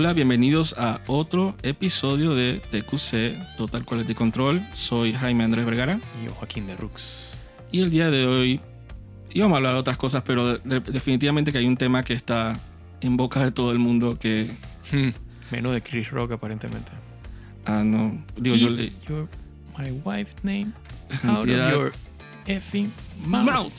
[0.00, 4.64] Hola, bienvenidos a otro episodio de TQC Total Quality Control.
[4.72, 7.02] Soy Jaime Andrés Vergara Y yo, Joaquín de Rux.
[7.72, 8.60] y el día de hoy
[9.34, 12.52] íbamos a hablar de otras cosas, pero de- definitivamente que hay un tema que está
[13.00, 14.48] en boca de todo el mundo que,
[14.92, 15.08] Hmm,
[15.50, 16.92] Menos de Chris Rock, aparentemente.
[17.66, 19.28] ah, no, digo yo, Keep le, your-
[19.76, 20.70] my wife's name
[21.24, 21.92] out of your
[22.46, 22.88] effing
[23.26, 23.44] mouth.
[23.44, 23.72] Mouth.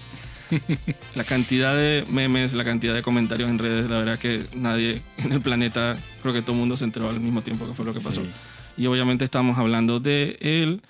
[1.16, 5.32] la cantidad de memes, la cantidad de comentarios en redes, la verdad que nadie en
[5.32, 7.94] el planeta, creo que todo el mundo se enteró al mismo tiempo que fue lo
[7.94, 8.22] que pasó.
[8.22, 8.30] Sí,
[8.78, 10.82] Y obviamente estamos hablando de el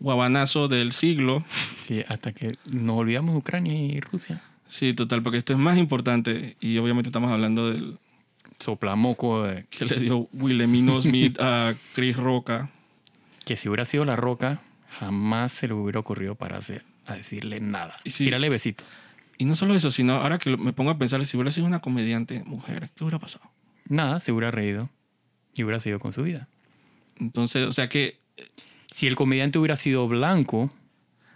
[0.00, 1.44] guabanazo del siglo.
[1.86, 4.42] sí, hasta que nos olvidamos de Ucrania y Rusia.
[4.68, 7.98] Sí, total, porque esto es más importante y obviamente estamos hablando del
[8.58, 12.70] Soplamoco de que le dio Wilhelmino Smith a Chris Roca.
[13.44, 14.60] que si hubiera sido la roca,
[14.98, 17.96] jamás se le hubiera ocurrido pararse a decirle nada.
[18.02, 18.10] Y.
[18.10, 18.82] Tírale besito.
[19.38, 21.80] Y no solo eso, sino ahora que me pongo a pensar, si hubiera sido una
[21.80, 23.44] comediante mujer, ¿qué hubiera pasado?
[23.88, 24.88] Nada, se hubiera reído
[25.54, 26.48] y hubiera seguido con su vida.
[27.18, 28.18] Entonces, o sea que
[28.90, 30.70] Si el comediante hubiera sido blanco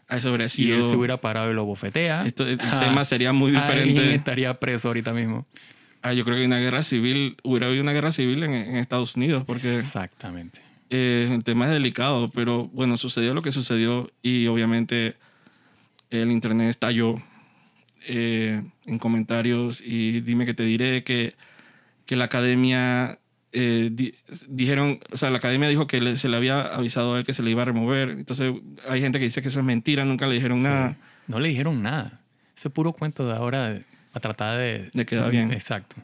[0.09, 0.77] eso y sido...
[0.79, 4.15] él se hubiera parado y lo bofetea, esto- el ah, tema sería muy alguien diferente.
[4.15, 5.47] estaría preso ahorita mismo.
[6.03, 9.15] Ah, yo creo que una guerra civil, hubiera habido una guerra civil en, en Estados
[9.15, 10.61] Unidos, porque Exactamente.
[10.89, 15.17] eh, el tema es delicado, pero bueno, sucedió lo que sucedió y obviamente
[16.09, 17.23] el internet estalló
[18.07, 21.35] eh, en comentarios y dime que te diré que,
[22.07, 23.19] que la academia
[23.53, 24.15] eh, di-
[24.49, 27.33] dijeron, o sea, la academia dijo que le- se le había avisado a él que
[27.33, 28.53] se le iba a remover, entonces
[28.89, 30.97] hay gente que dice que eso es mentira, nunca le dijeron nada.
[31.27, 32.21] No le dijeron nada.
[32.57, 33.81] Ese puro cuento de ahora
[34.13, 34.91] para tratar de...
[34.93, 35.53] De quedar bien.
[35.53, 35.97] Exacto.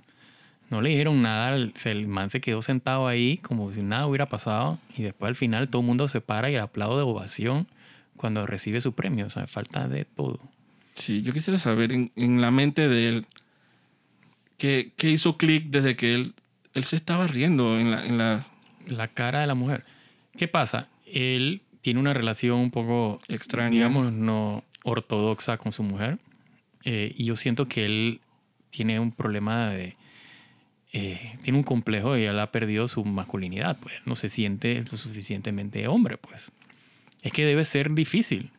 [0.71, 1.55] No le dijeron nada.
[1.85, 4.79] El man se quedó sentado ahí como si nada hubiera pasado.
[4.97, 7.69] Y después al final todo el mundo se para y aplaude de ovación
[8.17, 9.27] cuando recibe su premio.
[9.27, 10.41] O sea, falta de todo.
[10.97, 13.27] Sí, yo quisiera saber en, en la mente de él
[14.57, 16.35] qué, qué hizo clic desde que él,
[16.75, 18.07] él se estaba riendo en la...
[18.07, 18.47] En la
[18.87, 19.85] La cara de la mujer.
[20.37, 20.89] ¿Qué pasa?
[21.07, 23.71] Él tiene una relación un poco, Extraña.
[23.71, 26.19] digamos, no ortodoxa con su mujer.
[26.85, 28.21] Eh, y yo siento que él
[28.71, 29.97] tiene un problema de...
[30.93, 33.77] eh, tiene un complejo y él ha perdido su masculinidad.
[33.79, 36.51] Pues no se siente lo suficientemente hombre, pues.
[37.23, 38.51] Es que debe ser difícil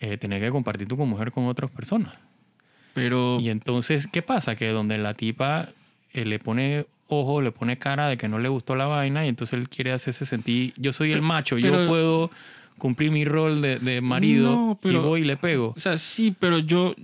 [0.00, 2.14] eh, tener que compartir tu mujer con otras personas.
[2.94, 3.38] pero...
[3.40, 4.56] Y entonces, ¿qué pasa?
[4.56, 5.68] Que donde la tipa
[6.12, 9.28] eh, le pone ojo, le pone cara de que no le gustó la vaina y
[9.28, 12.30] entonces él quiere hacerse sentir, yo soy el macho, pero- yo puedo
[12.76, 15.72] cumplir mi rol de, de marido No, pero- y voy y le pego.
[15.76, 16.94] O sea, sí, pero yo,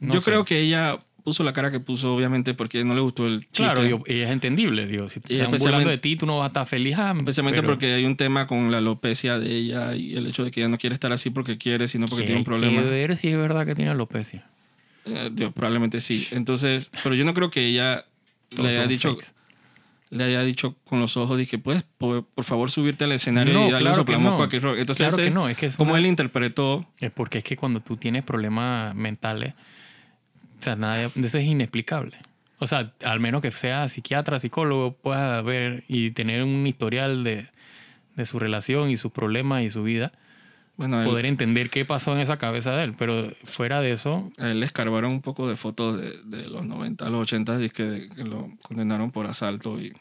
[0.00, 0.30] No yo sé.
[0.30, 3.62] creo que ella puso la cara que puso, obviamente, porque no le gustó el chiste.
[3.62, 6.38] Claro, digo, ella es entendible, digo, si te Y están burlando de ti, tú no
[6.38, 6.96] vas a estar feliz.
[6.98, 10.44] ah, Especialmente pero porque hay un tema con la alopecia de ella y el hecho
[10.44, 12.82] de que ella no quiere estar así porque quiere, sino porque que tiene un problema.
[12.82, 14.46] que ver si es verdad que tiene alopecia.
[15.04, 16.26] Eh, Dios, probablemente sí.
[16.30, 18.04] Entonces, pero yo no creo que ella
[18.56, 19.32] le haya dicho, fakes.
[20.10, 23.68] le haya dicho con los ojos, dije, puedes, por, por favor, subirte al escenario No,
[23.68, 24.48] y darle claro un no.
[24.48, 24.78] Chris Rock.
[24.78, 27.56] Entonces, Claro que no, es que es como una- él interpretó, Es porque es que
[27.56, 29.54] cuando tú tienes problemas mentales,
[30.62, 32.16] o sea, nada, eso es inexplicable.
[32.60, 37.48] O sea, al menos que sea psiquiatra, psicólogo, pueda ver y tener un historial de,
[38.14, 40.12] de su relación y sus problemas y su vida,
[40.76, 42.94] bueno, él, poder entender qué pasó en esa cabeza de él.
[42.96, 46.64] Pero fuera de eso, a él le escarbaron un poco de fotos de, de los
[46.64, 49.92] 90 a los 80, dice que, que lo condenaron por asalto y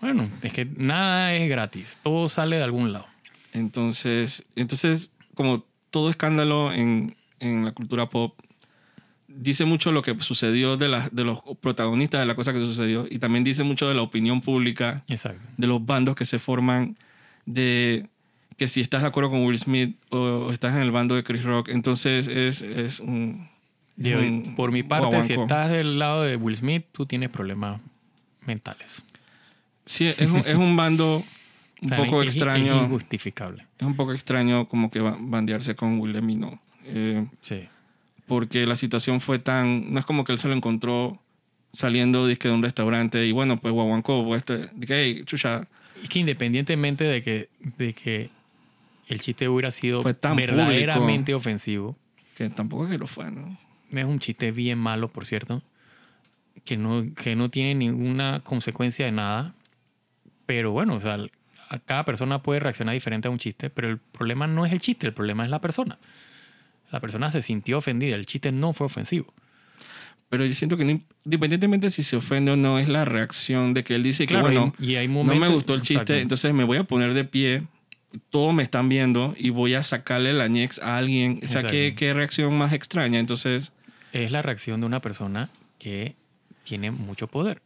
[0.00, 1.98] bueno, es que nada es gratis.
[2.04, 3.06] Todo sale de algún lado.
[3.52, 8.38] Entonces, entonces como todo escándalo en, en la cultura pop
[9.36, 13.06] dice mucho lo que sucedió de, las de los protagonistas de la cosa que sucedió
[13.10, 15.46] y también dice mucho de la opinión pública, Exacto.
[15.56, 16.96] de los bandos que se forman,
[17.46, 18.08] de
[18.56, 21.42] que si estás de acuerdo con Will Smith o, estás en el bando de Chris
[21.44, 23.48] Rock, entonces es, es un...
[23.96, 27.80] Digo, un por mi parte, si estás del lado de Will Smith, tú tienes problemas
[28.46, 29.02] mentales.
[29.84, 31.22] Sí, es un, es un bando
[31.82, 32.84] un O sea, poco es- es extraño.
[32.84, 33.66] injustificable.
[33.78, 36.60] Es un poco extraño como que ba- bandearse con Wilhelmino.
[36.86, 37.68] Eh, Sí.
[38.26, 39.92] Porque la situación fue tan...
[39.92, 41.20] No es como que él se lo encontró
[41.72, 45.66] saliendo dizque, de un restaurante y bueno, pues guaguancó, pues este, dije, hey, chucha,
[46.02, 48.30] Es que independientemente de que, de que
[49.08, 51.96] el chiste hubiera sido Fue tan verdaderamente ofensivo,
[52.36, 53.58] que tampoco es que lo fue, ¿no?
[53.92, 55.62] es un chiste bien malo, por cierto,
[56.64, 59.54] que no, que no tiene ninguna consecuencia de nada,
[60.46, 61.18] pero bueno, o sea,
[61.68, 64.80] a cada persona puede reaccionar diferente a un chiste, pero el problema no es el
[64.80, 65.98] chiste, el problema es la persona.
[66.94, 69.34] La persona se sintió ofendida, el chiste no fue ofensivo.
[70.28, 73.82] Pero yo siento que no- independientemente si se ofende o no, es la reacción de
[73.82, 75.40] que él dice Claro, que, bueno, y, hay no momentos...
[75.48, 77.62] me gustó el chiste, entonces me voy a poner de pie,
[78.30, 81.40] todos me están viendo y voy a sacarle la ñex a alguien.
[81.42, 81.98] O sea, ¿qué, Exacto.
[81.98, 83.18] qué reacción más extraña.
[83.18, 83.72] Entonces,
[84.12, 85.50] es la reacción de una persona
[85.80, 86.14] que
[86.62, 87.60] tiene mucho poder.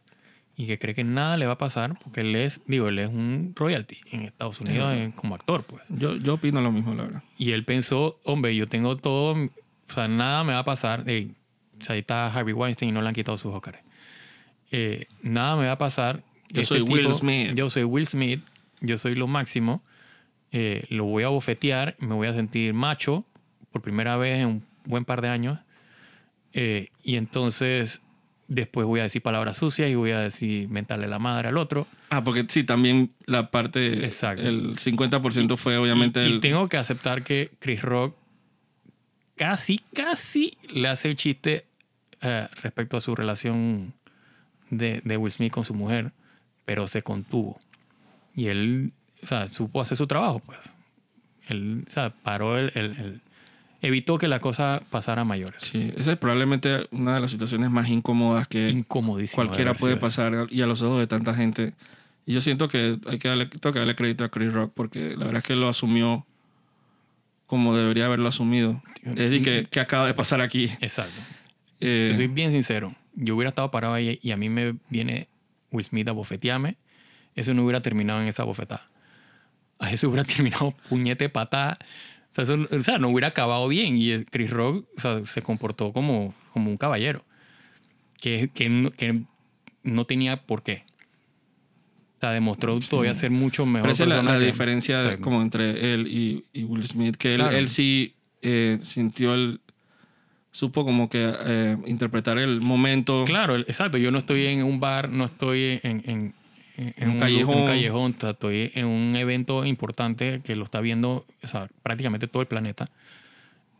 [0.59, 3.07] Y que cree que nada le va a pasar porque él es, digo, él es
[3.07, 5.05] un royalty en Estados Unidos verdad.
[5.05, 5.81] eh, como actor, pues.
[5.87, 7.23] Yo, yo opino lo mismo, la verdad.
[7.37, 11.07] Y él pensó, hombre, yo tengo todo, o sea, nada me va a pasar.
[11.07, 11.31] Ey,
[11.79, 13.79] o sea, ahí está Harvey Weinstein y no le han quitado sus Oscars.
[14.71, 16.23] Eh, nada me va a pasar.
[16.49, 17.53] Yo Este soy Will Smith.
[17.53, 18.41] Yo soy Will Smith,
[18.81, 19.81] yo soy lo máximo.
[20.51, 23.23] Eh, lo voy a bofetear, me voy a sentir macho
[23.71, 25.57] por primera vez en un buen par de años.
[26.51, 28.01] Eh, y entonces
[28.49, 31.87] después voy a decir palabras sucias y voy a decir mentarle la madre al otro.
[32.09, 34.41] Ah, porque sí, también la parte, Exacto.
[34.41, 36.39] el 50% fue obviamente y, y el...
[36.41, 38.15] tengo que aceptar que Chris Rock
[39.35, 41.65] casi, casi le hace el chiste
[42.21, 43.93] eh, respecto a su relación
[44.69, 46.11] de, de Will Smith con su mujer,
[46.65, 47.59] pero se contuvo.
[48.35, 48.91] Y él,
[49.23, 50.59] o sea, supo hacer su trabajo, pues.
[51.47, 52.71] Él, o sea, paró el...
[52.75, 53.21] el- el-
[53.81, 55.61] evitó que la cosa pasara a mayores.
[55.63, 58.83] Sí, esa es probablemente una de las situaciones más incómodas que
[59.33, 60.01] cualquiera puede eso.
[60.01, 61.73] pasar y a los ojos de tanta gente.
[62.25, 65.15] Y yo siento que hay que darle, tengo que darle crédito a Chris Rock porque
[65.17, 66.25] la verdad es que lo asumió
[67.47, 68.81] como debería haberlo asumido.
[69.03, 70.65] Es decir, que, que acaba de pasar aquí.
[70.81, 71.19] Exacto.
[71.79, 72.93] Eh, Te soy bien sincero.
[73.15, 75.27] Yo hubiera estado parado ahí y a mí me viene
[75.71, 76.75] Will Smith a bofetearme.
[77.35, 78.87] Eso no hubiera terminado en esa bofetada.
[79.79, 81.79] A eso hubiera terminado puñete patada.
[82.31, 83.97] O sea, eso- o sea, no hubiera acabado bien.
[83.97, 87.23] Y Chris Rock o sea, se comportó como, como un caballero.
[88.21, 89.21] Que, que, no, que
[89.83, 90.83] no tenía por qué.
[92.17, 96.07] O sea, demostró todavía ser mucho mejor Parece la, persona la diferencia como entre él
[96.07, 97.55] y, y Will Smith, que él, Claro.
[97.57, 99.61] él sí eh, sintió el...
[100.51, 103.23] Supo como que eh, interpretar el momento.
[103.25, 103.97] Claro, exacto.
[103.99, 106.33] Yo no estoy en un bar, no estoy en, en,
[106.79, 107.57] en- en Un un, callejón.
[107.57, 111.67] un callejón, o sea, estoy en un evento importante que lo está viendo o sea,
[111.83, 112.89] prácticamente todo el planeta.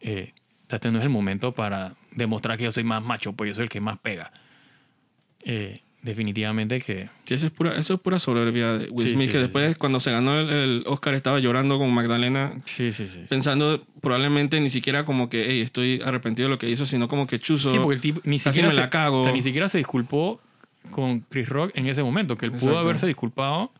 [0.01, 0.33] Eh,
[0.65, 3.47] o sea, este no es el momento para demostrar que yo soy más macho, pues
[3.49, 4.31] yo soy el que más pega.
[5.43, 7.09] Eh, definitivamente que...
[7.25, 9.43] Sí, eso es pura, eso es pura soberbia de Will Sí, Smith, sí, que sí,
[9.43, 13.21] después cuando se ganó el, el Oscar estaba llorando con Magdalena, Sí, sí, sí.
[13.27, 17.27] pensando probablemente ni siquiera como que, hey, estoy arrepentido de lo que hizo, sino como
[17.27, 17.71] que chuzo.
[17.71, 19.21] Sí, porque el tipo ni casi siquiera, me se, la cago.
[19.21, 20.39] o sea, ni siquiera se disculpó
[20.91, 23.71] con Chris Rock en ese momento, que él pudo haberse disculpado.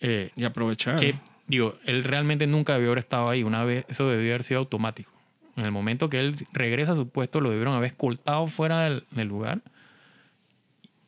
[0.00, 0.96] eh, y aprovechar.
[0.96, 1.14] que,
[1.46, 3.42] digo, él realmente nunca debió haber estado ahí.
[3.42, 5.12] Una vez, eso debió haber sido automático.
[5.56, 9.04] En el momento que él regresa a su puesto, lo debieron haber escoltado fuera del,
[9.10, 9.60] del lugar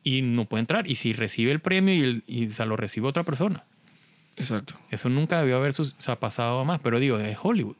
[0.03, 0.87] y no puede entrar.
[0.89, 3.63] Y si recibe el premio y, el- y se lo recibe otra persona.
[4.35, 4.75] Exacto.
[4.91, 6.79] Eso nunca debió haber o sea, pasado más.
[6.81, 7.75] Pero digo, es Hollywood.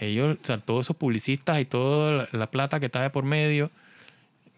[0.00, 3.24] Ellos, o sea, todos esos publicistas y toda la, la plata que está de por
[3.24, 3.70] medio.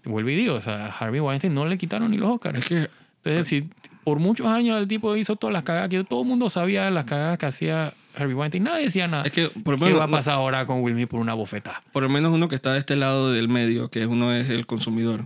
[0.05, 2.58] Vuelvo y digo, o sea, a Harvey Weinstein no le quitaron ni los Oscars.
[2.58, 2.88] Es que
[3.25, 3.69] Entonces, si
[4.05, 7.05] por muchos años el tipo hizo todas las cagadas, que todo el mundo sabía las
[7.05, 9.25] cagadas que hacía Harvey Weinstein, nadie decía nada.
[9.25, 11.82] Es que por ¿Qué menos, va a pasar ahora con Will por una bofetada?
[11.93, 14.67] por lo menos uno que está de este lado del medio, que uno es el
[14.67, 15.25] consumidor.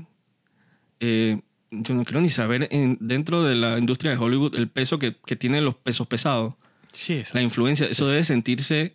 [1.01, 4.99] eh, yo no quiero ni saber en- dentro de la industria de Hollywood el peso
[5.01, 6.55] que, que tienen los pesos pesados,
[6.93, 7.87] Sí, la influencia.
[7.89, 8.95] Eso debe sentirse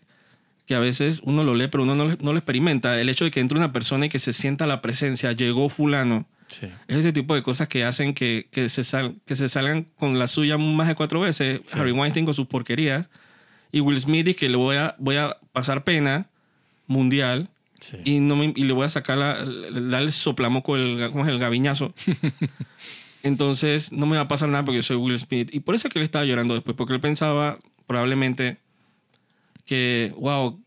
[0.70, 3.02] que a veces uno lo lee, pero uno no, lo- no lo experimenta.
[3.02, 6.28] El hecho de que entre una persona y que se sienta la presencia, llegó fulano,
[6.48, 6.68] sí.
[6.88, 10.20] es ese tipo de cosas que hacen que, que, se, sal- que se salgan con
[10.20, 11.62] la suya más de cuatro veces.
[11.66, 11.80] Sí.
[11.80, 13.08] Harry Weinstein con sus porquerías
[13.72, 16.28] y Will Smith y que le voy a, voy a pasar pena
[16.86, 17.50] mundial
[17.80, 17.98] sí.
[18.06, 21.32] y, no me- y le voy a sacar la, darle el soplamoco, el, ¿cómo es?
[21.32, 21.96] el gaviñazo.
[23.24, 25.50] Entonces no me va a pasar nada porque yo soy Will Smith.
[25.52, 27.58] Y por eso es que él estaba llorando después, porque él pensaba
[27.88, 28.58] probablemente
[29.70, 30.60] que, wow,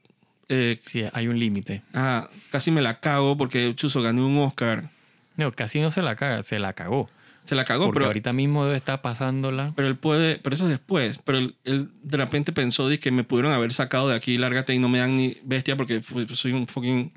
[0.49, 1.82] eh, Sí, hay un límite.
[1.94, 4.90] ah, casi me la cago porque Chuzo ganó un Oscar.
[5.37, 7.11] No, casi no se la caga, se la cagó.
[7.44, 9.73] Se la cagó, porque pero, ahorita mismo debe estar pasándola.
[9.75, 11.18] pero él puede, pero eso es después.
[11.25, 14.73] Pero él, él de repente pensó de que me pudieron haber sacado de aquí, lárgate
[14.75, 17.12] y no me dan ni bestia porque fu- soy un fucking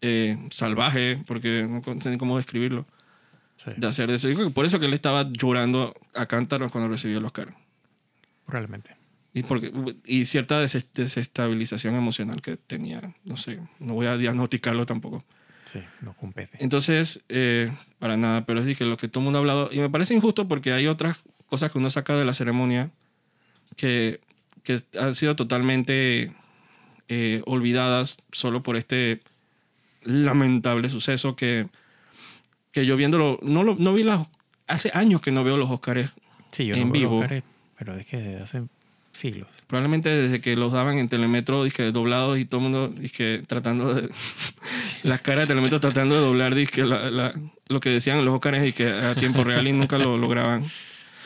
[0.00, 2.86] eh, salvaje, porque no sé ni cómo describirlo,
[3.56, 4.26] Sí, de hacer eso.
[4.28, 7.54] Digo que por eso que él estaba llorando a cántaros cuando recibió el Oscar.
[8.46, 8.96] probablemente.
[9.34, 9.72] Y, porque,
[10.04, 13.14] y cierta des- desestabilización emocional que tenía.
[13.24, 15.24] No sé, no voy a diagnosticarlo tampoco.
[15.64, 16.56] Sí, no compete.
[16.60, 19.68] Entonces, eh, para nada, pero es de que lo que todo el mundo ha hablado,
[19.70, 22.90] y me parece injusto porque hay otras cosas que uno saca de la ceremonia
[23.76, 24.20] que,
[24.62, 26.32] que han sido totalmente
[27.08, 29.20] eh, olvidadas solo por este
[30.02, 31.68] lamentable suceso que,
[32.72, 34.26] que yo viéndolo, no, lo, no vi las,
[34.66, 36.12] hace años que no veo los Oscars,
[36.52, 37.18] Sí, yo en no veo vivo.
[37.20, 37.42] Oscars,
[37.78, 38.62] pero es que desde hace
[39.18, 39.48] siglos.
[39.66, 43.94] probablemente desde que los daban en Telemetro, dije, doblados y todo el mundo, dije, tratando
[43.94, 44.08] de,
[45.02, 47.34] las caras de Telemetro tratando de doblar, dije, la- la-
[47.68, 50.66] lo que decían en los Oscars y que a tiempo real y nunca lo lograban.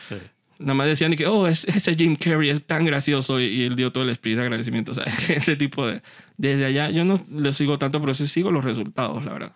[0.07, 0.15] Sí.
[0.59, 3.75] Nada más decían que, oh, es- ese Jim Carrey es tan gracioso y, y él
[3.75, 4.91] dio todo el espíritu de agradecimiento.
[4.91, 6.01] O sea, ese tipo de...
[6.37, 9.55] Desde allá yo no le sigo tanto, pero sí sigo los resultados, la verdad.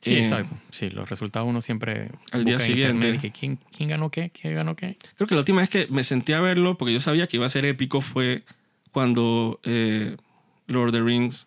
[0.00, 0.54] Sí, Eh, exacto.
[0.70, 3.18] Sí, los resultados uno siempre Al día siguiente.
[3.18, 4.96] que ¿quién, quién ganó qué, quién ganó qué.
[5.16, 7.46] Creo que la última vez que me senté a verlo, porque yo sabía que iba
[7.46, 8.42] a ser épico, fue
[8.92, 10.16] cuando eh,
[10.66, 11.46] Lord of the Rings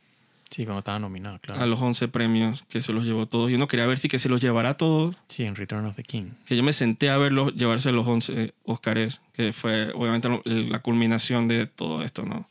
[0.52, 1.60] Sí, cuando estaba nominado, claro.
[1.64, 3.50] a los 11 premios, que se los llevó todos.
[3.50, 5.16] Y uno quería ver si que se los llevará todos.
[5.28, 6.26] Sí, en Return of the King.
[6.46, 11.48] Que yo me senté a verlo llevarse los 11 Oscars, que fue obviamente la culminación
[11.48, 12.48] de todo esto, ¿no?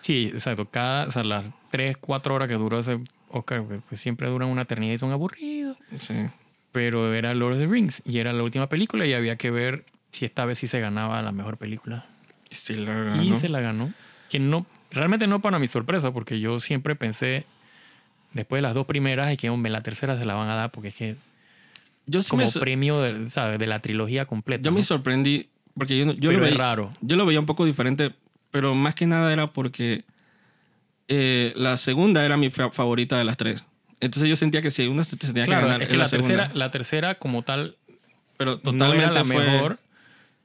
[0.00, 0.70] Sí, exacto.
[0.70, 2.98] Cada, o sea, las tres, cuatro horas que duró ese
[3.38, 5.76] Oscar, que pues siempre duran una eternidad y son aburridos.
[5.98, 6.14] Sí.
[6.72, 9.84] Pero era Lord of the Rings y era la última película y había que ver
[10.10, 12.06] si esta vez sí se ganaba la mejor película.
[12.50, 13.36] Y se la Y ganó.
[13.36, 13.92] se la ganó.
[14.30, 17.44] Que no, realmente no para mi sorpresa, porque yo siempre pensé,
[18.32, 20.70] después de las dos primeras, y que hombre, la tercera se la van a dar,
[20.70, 21.16] porque es que
[22.06, 23.58] Yo sí como me, premio de, ¿sabes?
[23.58, 24.62] de la trilogía completa.
[24.62, 24.76] yo ¿no?
[24.76, 26.92] me sorprendí, porque yo, yo, lo veía, raro.
[27.00, 28.10] yo lo veía un poco diferente,
[28.50, 30.02] pero más que nada era porque
[31.08, 33.64] eh, la segunda era mi fa- favorita de las tres.
[34.00, 36.50] Entonces yo sentía que si una se tenía Claro, que ganar es que la, tercera,
[36.54, 37.76] la tercera como tal
[38.36, 39.78] pero no totalmente era la fue, mejor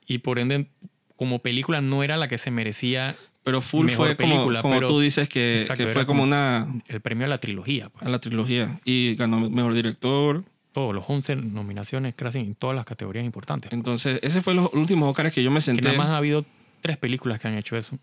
[0.07, 0.67] y por ende
[1.15, 4.75] como película no era la que se merecía pero full mejor fue como, película, como
[4.75, 7.89] pero- tú dices que, Exacto, que fue como una el premio a la trilogía.
[7.89, 8.05] pues.
[8.05, 10.43] a la trilogía y ganó mejor director.
[10.71, 13.73] Todos los 11 nominaciones casi en todas las categorías importantes.
[13.73, 15.81] Entonces, ese fue los últimos Oscars que yo me Que senté.
[15.81, 16.45] nada más ha habido
[16.81, 17.97] tres películas que han hecho eso.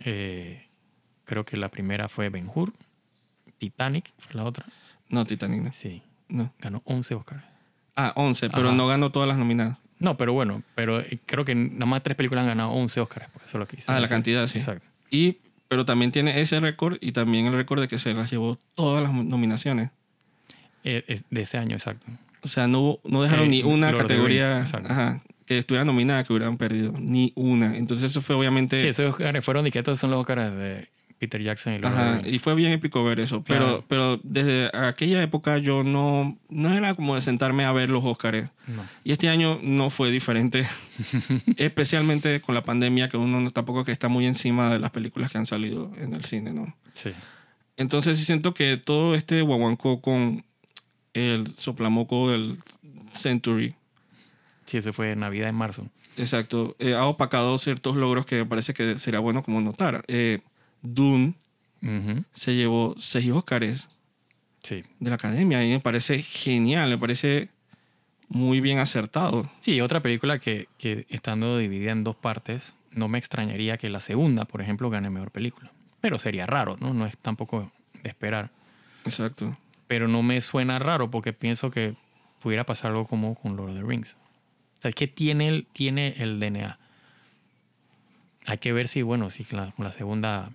[0.00, 0.64] Eh,
[1.28, 2.72] creo que la primera fue Ben Hur,
[3.58, 4.64] Titanic fue la otra.
[5.10, 5.72] No, Titanic, no.
[5.74, 6.52] Sí, no.
[6.58, 7.44] ganó 11 Oscars.
[7.96, 8.76] Ah, 11, pero Ajá.
[8.76, 9.76] no ganó todas las nominadas.
[9.98, 13.28] No, pero bueno, pero eh, creo que nada más tres películas han ganado 11 Oscars.
[13.32, 13.90] Pues, eso es lo que hice.
[13.92, 14.58] Ah, la cantidad, sí.
[14.58, 14.86] Exacto.
[15.10, 18.58] Y, pero también tiene ese récord y también el récord de que se las llevó
[18.74, 19.90] todas las nominaciones.
[20.84, 22.06] Eh, de ese año, exacto.
[22.42, 24.92] O sea, no, no dejaron Eh, ni una Lord categoría Rings, exacto.
[24.92, 26.92] ajá, que estuviera nominada que hubieran perdido.
[26.98, 27.76] Ni una.
[27.76, 28.80] Entonces, eso fue obviamente.
[28.80, 31.86] Sí, esos Oscars fueron y que estos son los Oscars de Peter Jackson y the
[31.88, 33.42] Ajá, y fue bien épico ver eso.
[33.42, 33.84] Pero, Claro.
[33.88, 38.50] pero desde aquella época yo no, no era como de sentarme a ver los Oscars.
[38.68, 38.84] No.
[39.04, 40.66] Y este año no fue diferente,
[41.56, 45.30] especialmente con la pandemia, que uno no- tampoco que está muy encima de las películas
[45.32, 46.74] que han salido en el cine, ¿no?
[46.94, 47.10] Sí.
[47.76, 50.44] Entonces sí siento que todo este guaguancó con
[51.14, 52.58] el soplamoco del
[53.12, 53.74] Century,
[54.66, 55.86] Sí, ese fue Navidad en marzo.
[56.18, 60.04] exacto, eh, ha opacado ciertos logros que me parece que sería bueno como notar.
[60.08, 60.40] Eh,
[60.82, 61.34] Dune
[62.32, 63.88] se llevó seis Óscares
[64.62, 64.82] Sí.
[64.98, 67.48] de la academia y me parece genial, me parece
[68.28, 69.48] muy bien acertado.
[69.60, 74.00] Sí, otra película que, que estando dividida en dos partes, no me extrañaría que la
[74.00, 75.70] segunda, por ejemplo, gane mejor película.
[76.00, 76.92] Pero sería raro, ¿no?
[76.92, 77.70] No es tampoco
[78.02, 78.50] de esperar.
[79.04, 79.56] Exacto.
[79.86, 81.94] Pero no me suena raro porque pienso que
[82.42, 84.16] pudiera pasar algo como con Lord of the Rings.
[84.78, 86.78] O sea, que tiene el, tiene el DNA.
[88.46, 90.50] Hay que ver si, bueno, si la, la segunda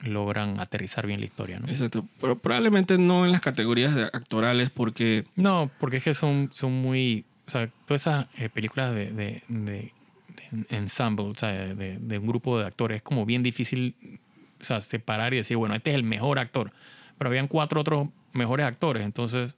[0.00, 1.68] logran aterrizar bien la historia, ¿no?
[1.68, 2.06] Exacto.
[2.20, 6.72] Pero probablemente no en las categorías de actorales porque No, porque es que son, son
[6.72, 7.24] muy.
[7.46, 9.92] O sea, todas esas eh, películas de, de, de-
[10.36, 13.94] de ensemble, o sea, de, de un grupo de actores, es como bien difícil
[14.60, 16.72] o sea, separar y decir, bueno, este es el mejor actor.
[17.18, 19.54] Pero habían cuatro otros mejores actores, entonces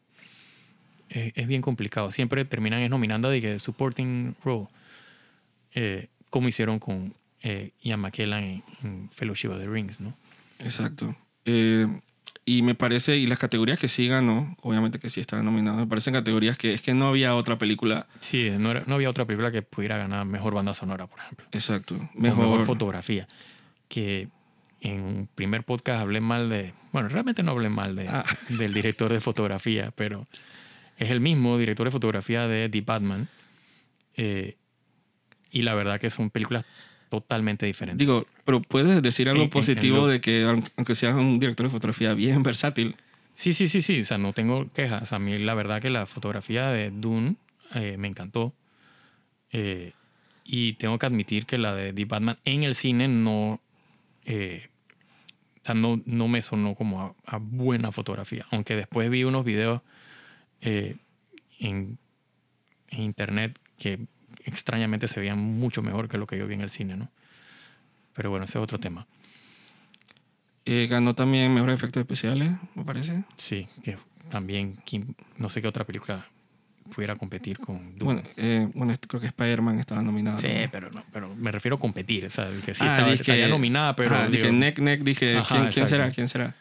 [1.11, 2.11] eh, es bien complicado.
[2.11, 4.67] Siempre terminan es nominando de supporting role,
[5.75, 10.15] eh, como hicieron con eh, Ian McKellen en, en Fellowship of the Rings, ¿no?
[10.59, 11.17] Exacto.
[11.45, 11.87] Eh,
[12.45, 15.87] y me parece, y las categorías que sí ganó, obviamente que sí estaban nominadas, me
[15.87, 18.07] parecen categorías que es que no había otra película.
[18.21, 21.47] Sí, no, era- no había otra película que pudiera ganar mejor banda sonora, por ejemplo.
[21.53, 21.97] Exacto.
[21.97, 23.29] o Mejor, mejor fotografía.
[23.89, 24.29] Que
[24.81, 26.73] en un primer podcast hablé mal de.
[26.93, 28.25] Bueno, realmente no hablé mal de, Ah.
[28.49, 30.27] del director de fotografía, pero
[30.97, 33.29] es el mismo director de fotografía de The Batman.
[34.17, 34.57] Eh,
[35.51, 36.65] y la verdad que son películas
[37.09, 37.99] totalmente diferentes.
[37.99, 41.39] Digo, pero puedes decir algo En- en- en positivo de que, aun- aunque seas un
[41.39, 42.97] director de fotografía bien versátil,
[43.35, 44.01] Sí, sí, sí, sí.
[44.01, 45.13] O sea, no tengo quejas.
[45.13, 47.37] A mí la verdad que la fotografía de Dune
[47.75, 48.53] eh, me encantó.
[49.53, 49.93] Eh,
[50.45, 53.61] y tengo que admitir que la de The Batman en el cine no,
[54.25, 54.69] eh,
[55.63, 58.45] o sea, no, no me sonó como a, a buena fotografía.
[58.51, 59.83] Aunque después vi unos videos
[60.61, 60.97] eh,
[61.61, 61.97] en,
[62.91, 64.01] en internet que
[64.49, 67.09] extrañamente se veían mucho mejor que lo que yo vi en el cine, ¿no?
[68.15, 69.07] Pero bueno, ese es otro tema.
[70.65, 73.25] eh, ganó también mejores efectos especiales, me parece.
[73.37, 73.97] Sí, que
[74.29, 74.77] también
[75.39, 76.27] no sé qué otra película
[76.95, 78.05] pudiera competir con Dune.
[78.05, 80.37] Bueno, eh, bueno, este- creo que Spider-Man estaba nominado.
[80.39, 80.69] sí, ¿no?
[80.71, 83.97] pero no, pero me refiero a competir, o sea, que sí Ah, estaba, dije- nominada,
[83.97, 86.11] pero Ajá, dije neck, neck, dije, Ajá, ¿quién, quién será?
[86.11, 86.55] ¿Quién será?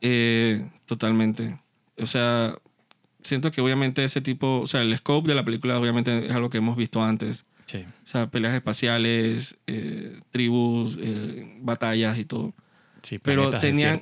[0.00, 1.58] Eh, totalmente.
[1.98, 2.54] O sea,
[3.26, 6.50] siento que obviamente ese tipo, o sea, el scope de la película obviamente es algo
[6.50, 7.44] que hemos visto antes.
[7.66, 12.54] sí, O sea, peleas espaciales, eh, tribus, eh, batallas y todo.
[13.02, 13.98] sí, Pero tenían-.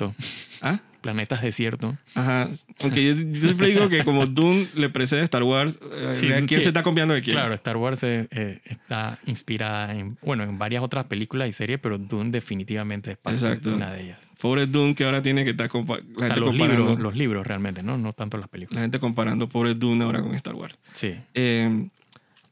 [0.63, 0.79] ¿Ah?
[1.01, 1.97] planetas desiertos.
[2.15, 2.49] Ajá.
[2.81, 6.29] Aunque yo, yo siempre digo que como Dune le precede a Star Wars, eh, Sí,
[6.29, 6.55] ¿quién sí.
[6.63, 7.37] se está copiando de quién?
[7.37, 11.79] Claro, Star Wars eh, eh, está inspirada en, bueno, en varias otras películas y series,
[11.79, 13.69] pero Dune definitivamente es parte Exacto.
[13.69, 14.19] de una de ellas.
[14.45, 16.81] Pobre Dune que ahora tiene que estar compa- la O sea, gente los comparando.
[16.83, 17.97] libros, los libros realmente, ¿no?
[17.97, 18.75] No tanto las películas.
[18.77, 20.77] La gente comparando pobre Dune ahora con Star Wars.
[20.93, 21.15] Sí.
[21.33, 21.89] Eh,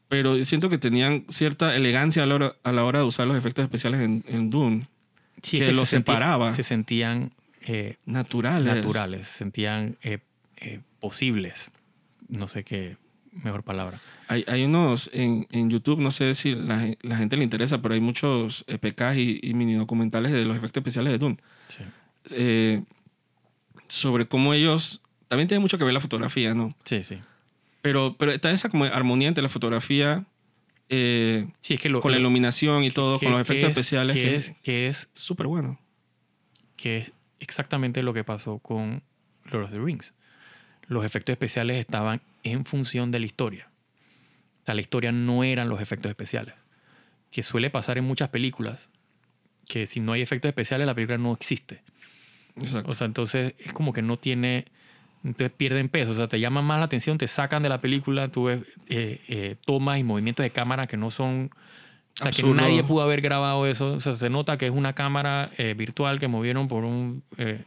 [0.08, 3.36] pero siento que tenían cierta elegancia a la hora, a la hora de usar los
[3.36, 4.86] efectos especiales en, en Dune.
[5.42, 6.48] Sí, Que es los se sentía- separaba.
[6.54, 7.30] Se sentían
[7.60, 8.74] eh, Naturales.
[8.74, 10.18] naturales, se sentían eh,
[10.62, 11.70] eh, posibles.
[12.30, 12.96] No sé qué
[13.32, 14.00] mejor palabra.
[14.28, 17.94] Hay, hay unos en, en YouTube, no sé si la, la gente le interesa, pero
[17.94, 21.36] hay muchos EPKs y, y mini documentales de los efectos especiales de Dune.
[21.68, 21.82] Sí.
[22.30, 22.82] Eh,
[23.88, 25.02] sobre cómo ellos...
[25.28, 26.74] También tiene mucho que ver la fotografía, ¿no?
[26.84, 27.18] Sí, sí.
[27.80, 30.24] Pero, pero está esa como armonía entre la fotografía
[30.90, 33.70] eh, Sí, es que lo, con la iluminación y todo, que- con los que efectos
[33.70, 34.14] es- especiales.
[34.14, 35.78] Que que es, que es súper bueno.
[36.76, 39.02] que es exactamente lo que pasó con
[39.50, 40.12] Lord of the Rings.
[40.86, 43.68] Los efectos especiales estaban en función de la historia.
[44.62, 46.54] O sea, la historia no eran los efectos especiales.
[47.30, 48.88] Que suele pasar en muchas películas,
[49.66, 51.82] que si no hay efectos especiales la película no existe.
[52.56, 52.90] Exacto.
[52.90, 54.66] O sea, entonces es como que no tiene...
[55.24, 56.10] Entonces pierden peso.
[56.10, 59.20] O sea, te llaman más la atención, te sacan de la película, tú ves eh,
[59.28, 61.50] eh, tomas y movimientos de cámara que no son...
[62.14, 62.54] O sea, Absurdo.
[62.54, 63.94] que nadie pudo haber grabado eso.
[63.94, 67.62] O sea, se nota que es una cámara eh, virtual que movieron por un eh,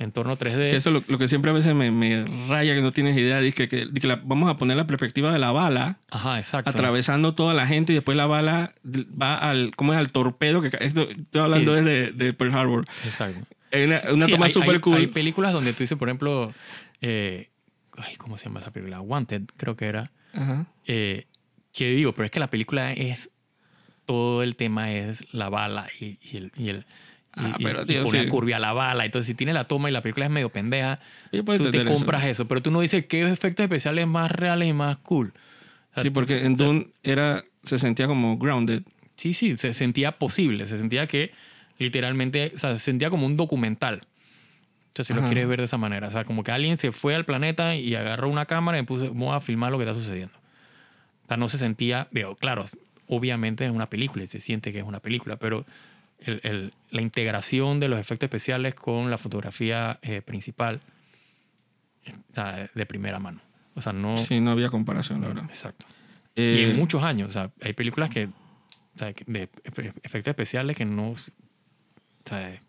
[0.00, 0.70] entorno 3D.
[0.70, 3.16] Que eso es lo, lo que siempre a veces me, me raya, que no tienes
[3.16, 5.98] idea, dice que, que, de que la- vamos a poner la perspectiva de la bala
[6.10, 6.68] Ajá, exacto.
[6.70, 9.98] atravesando toda la gente y después la bala va al, ¿cómo es?
[9.98, 11.82] Al torpedo, que esto- estoy hablando Sí.
[11.84, 12.86] desde de Pearl Harbor.
[13.04, 13.46] Exacto.
[13.70, 14.96] Es una, una Sí, toma súper cool.
[14.96, 16.52] Hay películas donde tú dices, por ejemplo,
[17.00, 17.50] eh,
[17.96, 19.00] ay, ¿cómo se llama esa película?
[19.00, 20.10] Wanted, creo que era.
[20.32, 20.66] Ajá.
[20.86, 21.26] Eh,
[21.72, 23.30] que digo, pero es que la película es.
[24.06, 26.52] Todo el tema es la bala y, y el.
[26.56, 26.84] Y el
[27.32, 28.28] Ah, y- pero, y tío, poner sí.
[28.28, 29.04] curva a la bala.
[29.04, 30.98] Entonces, si tiene la toma y la película es medio pendeja,
[31.30, 31.94] puedo tú te entender eso.
[31.94, 32.48] compras eso.
[32.48, 35.32] Pero tú no dices qué efectos especiales más reales y más cool.
[35.90, 38.82] O sea, Sí, tú- porque en o sea, Dune era, se sentía como grounded.
[39.16, 40.66] Sí, sí, se sentía posible.
[40.66, 41.32] Se sentía que
[41.78, 44.00] literalmente, o sea, se sentía como un documental.
[44.88, 45.28] O sea, si lo Ajá.
[45.28, 46.08] quieres ver de esa manera.
[46.08, 49.04] O sea, como que alguien se fue al planeta y agarró una cámara y puso,
[49.14, 50.34] vamos a filmar lo que está sucediendo.
[51.24, 52.64] O sea, no se sentía, veo, claro,
[53.06, 55.64] obviamente es una película y se siente que es una película, pero
[56.20, 60.80] el- el- la integración de los efectos especiales con la fotografía eh, principal
[62.06, 63.40] o sea, de primera mano.
[63.74, 64.18] O sea, no...
[64.18, 65.44] Sí, no había comparación, la verdad.
[65.48, 65.86] Exacto.
[66.34, 66.56] Eh.
[66.58, 70.76] Y en muchos años, o sea, hay películas que, o sea, de efe- efectos especiales
[70.76, 71.16] que no, o
[72.24, 72.60] sea,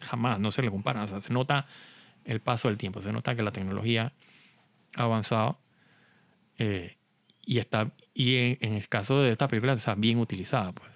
[0.00, 1.02] jamás, no se le comparan.
[1.04, 1.66] O sea, se nota
[2.24, 4.12] el paso del tiempo, se nota que la tecnología
[4.96, 5.58] ha avanzado
[6.58, 6.96] eh,
[7.44, 10.90] y está, y en, en el caso de esta película está bien utilizada, pues.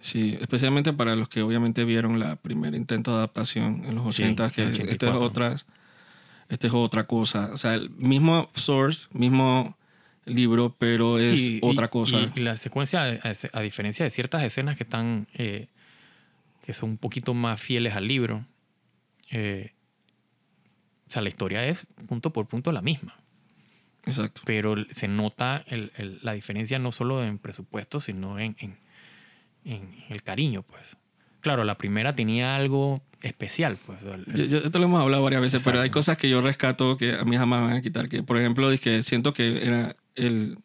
[0.00, 4.22] Sí, especialmente para los que obviamente vieron la primer intento de adaptación en los Sí,
[4.22, 5.20] 80, que en este es, 84.
[5.26, 5.66] otras,
[6.48, 7.50] este es otra cosa.
[7.52, 9.76] O sea, el mismo source, mismo
[10.24, 12.18] libro, pero es Sí, y- otra cosa.
[12.34, 15.68] Y, y la secuencia, a, a diferencia de ciertas escenas que están, eh,
[16.64, 18.46] que son un poquito más fieles al libro,
[19.30, 19.72] eh,
[21.08, 23.16] o sea, la historia es punto por punto la misma,
[24.06, 24.42] Exacto.
[24.46, 28.78] pero se nota el- el- la diferencia no solo en presupuesto, sino en, en-
[29.64, 30.82] en el cariño, pues.
[31.40, 33.98] Claro, la primera tenía algo especial, pues.
[34.34, 35.98] Yo, yo- esto lo hemos hablado varias veces, pero hay Exacto.
[35.98, 38.08] cosas que yo rescato que a mí jamás me van a quitar.
[38.08, 40.58] Que, por ejemplo, dije, siento que era el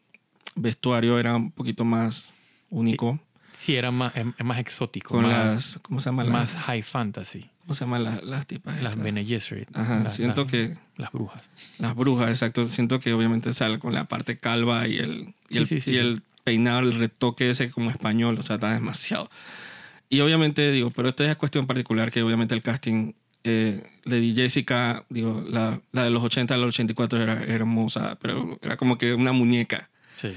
[0.55, 2.33] vestuario era un poquito más
[2.69, 3.19] único.
[3.53, 6.23] sí, era más, es, es más exótico, con más, las, ¿cómo se llama?
[6.25, 7.49] Más high fantasy.
[7.61, 8.81] ¿Cómo se llaman las, las tipas?
[8.81, 8.95] Las?
[8.97, 9.69] Bene Gesserit.
[9.75, 11.41] Ajá, las- siento las- que Las brujas.
[11.79, 12.67] las brujas, exacto.
[12.67, 15.89] Siento que obviamente sale con la parte calva y el, y Sí, el, sí, sí,
[15.91, 15.99] y sí.
[15.99, 19.29] el peinado, el retoque ese como español, o sea, está demasiado.
[20.09, 23.11] Y obviamente, digo, pero esta es cuestión particular que obviamente el casting,
[23.43, 28.57] eh, Lady Jessica, digo, la, la de los 80 a los 84 era hermosa, pero
[28.61, 29.89] era como que una muñeca.
[30.15, 30.29] Sí.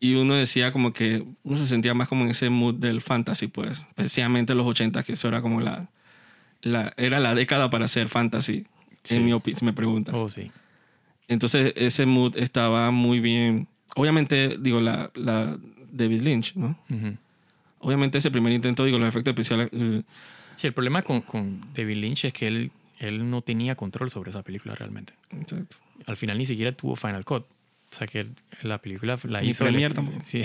[0.00, 3.46] Y uno decía como que uno se sentía más como en ese mood del fantasy,
[3.46, 3.78] pues.
[3.90, 5.90] Especialmente los 80, que eso era como la,
[6.62, 8.66] la era la década para hacer fantasy,
[9.04, 9.16] Sí.
[9.16, 10.14] en mi opinión, si me preguntas.
[10.16, 10.50] Oh, sí.
[11.28, 13.68] Entonces ese mood estaba muy bien.
[13.96, 15.56] Obviamente, digo, la, la
[15.90, 16.78] David Lynch, ¿no?
[16.90, 17.16] Ujú.
[17.80, 19.68] Obviamente ese primer intento, digo, los efectos especiales...
[19.72, 20.02] eh,
[20.56, 24.30] Sí, el problema con, con David Lynch es que él, él no tenía control sobre
[24.30, 25.14] esa película realmente.
[25.30, 25.76] exacto.
[26.06, 27.42] Al final ni siquiera tuvo Final Cut.
[27.44, 28.26] O sea que
[28.62, 29.66] la película la Ni hizo...
[29.66, 30.18] el- tampoco.
[30.24, 30.42] Sí,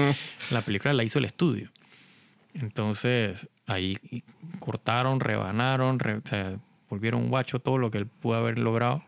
[0.50, 1.70] la película la hizo el estudio.
[2.54, 3.98] Entonces ahí
[4.60, 6.56] cortaron, rebanaron, re- o sea,
[6.88, 9.02] volvieron guacho todo lo que él pudo haber logrado.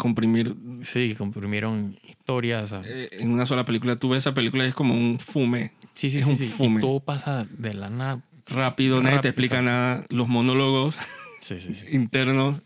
[0.00, 2.72] Comprimir Sí, comprimieron historias.
[2.84, 3.96] eh, en una sola película.
[3.96, 6.44] Tú ves esa película y es como un fume sí, sí, es sí, un sí.
[6.44, 6.80] Y fume.
[6.80, 8.22] todo pasa de la nada.
[8.46, 9.70] rápido, nadie te Rápido, explica exacto.
[9.70, 10.04] nada.
[10.08, 10.96] Los monólogos
[11.40, 11.58] Sí,
[11.92, 12.62] internos.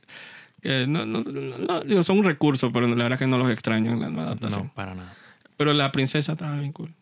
[0.62, 3.92] Que no, no- no- son un recurso, pero la verdad es que no los extraño
[3.92, 4.64] en la nueva adaptación.
[4.66, 5.14] No, para nada.
[5.56, 6.92] Pero la princesa estaba bien cool.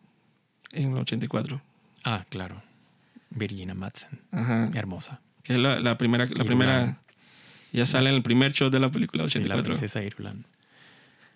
[0.71, 1.61] En el 84.
[2.03, 2.61] Ah, claro.
[3.29, 4.19] Virginia Madsen.
[4.31, 4.69] Ajá.
[4.73, 5.21] Hermosa.
[5.43, 6.25] Que es la, la primera.
[6.27, 6.99] La primera
[7.73, 9.73] ya sale en el primer show de la película Sí, la 84.
[9.75, 10.45] princesa Irulan.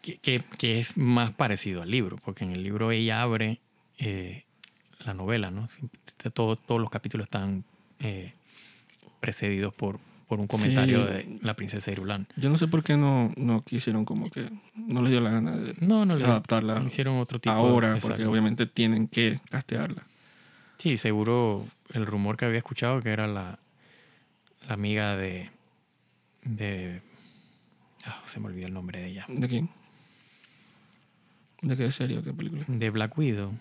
[0.02, 3.60] Que, que, que es más parecido al libro, porque en el libro ella abre
[3.98, 4.46] eh,
[5.06, 5.68] la novela, ¿no?
[6.34, 7.64] Todo- todos los capítulos están
[8.00, 8.34] eh,
[9.20, 11.14] precedidos por, por un comentario Sí.
[11.14, 12.28] de la princesa Irulan.
[12.36, 14.50] Yo no sé por qué no, no quisieron como que.
[14.76, 17.88] No les dio la gana de No, no le adaptarla hicieron otro tipo de- ahora,
[18.00, 18.32] porque exacto.
[18.32, 20.04] obviamente tienen que castearla.
[20.78, 23.58] Sí, seguro el rumor que había escuchado que era la,
[24.68, 25.50] la amiga de.
[26.48, 27.02] De.
[28.06, 29.26] ah, se me olvidó el nombre de ella.
[29.28, 29.70] ¿De quién?
[31.62, 32.64] ¿De qué serie o qué película?
[32.68, 33.52] De Black Widow.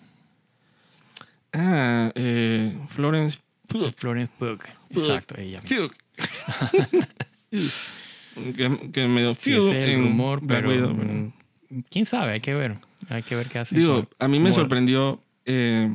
[1.53, 3.91] Ah, eh, Florence Pugh.
[3.95, 4.59] Florence Pugh.
[4.91, 5.61] Exacto, ella.
[5.61, 5.91] Pugh.
[8.55, 10.69] que, que me dio Sí, Pugh ese es el rumor, pero.
[10.69, 11.31] Widow.
[11.89, 12.33] ¿Quién sabe?
[12.33, 12.77] Hay que ver.
[13.09, 13.75] Hay que ver qué hace.
[13.75, 15.21] Digo, a mí me sorprendió.
[15.45, 15.89] eh,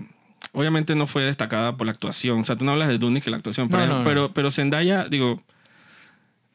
[0.53, 2.41] obviamente no fue destacada por la actuación.
[2.41, 3.69] O sea, tú no hablas de Dune que la actuación.
[3.69, 4.05] No, pero, no, no.
[4.05, 5.43] pero, pero Zendaya, digo,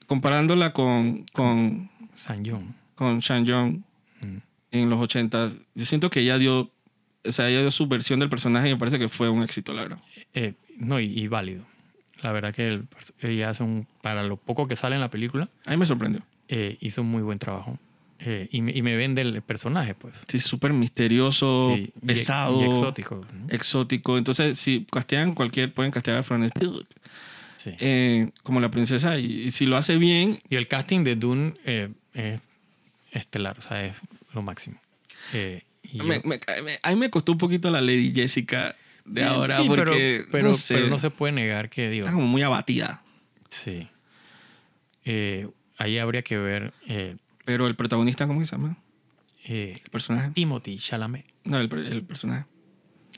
[0.07, 2.73] comparándola con, con, San John.
[2.95, 3.81] con Shan Young
[4.21, 4.37] Mm.
[4.71, 6.71] en los 80, yo siento que ella dio.
[7.23, 9.73] O sea, ella dio su versión del personaje y me parece que fue un éxito,
[9.73, 9.99] la verdad.
[10.33, 11.63] Eh, no, y, y válido.
[12.23, 12.87] La verdad que el
[13.21, 13.85] ella hace un.
[14.01, 16.23] Para lo poco que sale en la película, A mí me sorprendió.
[16.47, 17.77] eh, hizo un muy buen trabajo.
[18.19, 20.15] Eh, y, me, y me vende el personaje, pues.
[20.27, 23.15] Sí, súper misterioso, Sí, y- pesado, Y, exótico.
[23.31, 23.49] ¿no?
[23.53, 24.17] exótico.
[24.17, 26.83] Entonces, si castean cualquier, pueden castear a Florence Pugh
[27.57, 27.71] Sí.
[27.79, 29.17] eh, como la princesa.
[29.19, 32.39] Y, y si lo hace bien, Y el casting de Dune eh, es
[33.11, 33.97] estelar, o sea, es
[34.33, 34.79] lo máximo.
[35.33, 38.75] Eh, y me, yo- me- me- a mí me costó un poquito la Lady Jessica
[39.05, 42.13] de ahora Sí, porque pero, no, sé, pero no se puede negar que, digo, está
[42.15, 43.01] como muy abatida.
[43.49, 43.87] sí.
[45.79, 46.73] Ahí habría que ver
[47.45, 48.77] Pero el protagonista, ¿cómo se llama?
[49.45, 50.31] eh, El personaje.
[50.33, 51.25] Timothy Chalamet.
[51.45, 52.45] No, el, el personaje.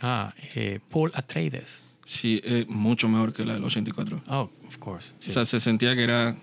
[0.01, 1.81] Ah, eh, Paul Atreides.
[2.11, 4.23] Sí, eh, mucho mejor que la del 84.
[4.29, 5.13] Oh, of course.
[5.19, 5.29] sí.
[5.29, 6.35] O sea, se sentía que era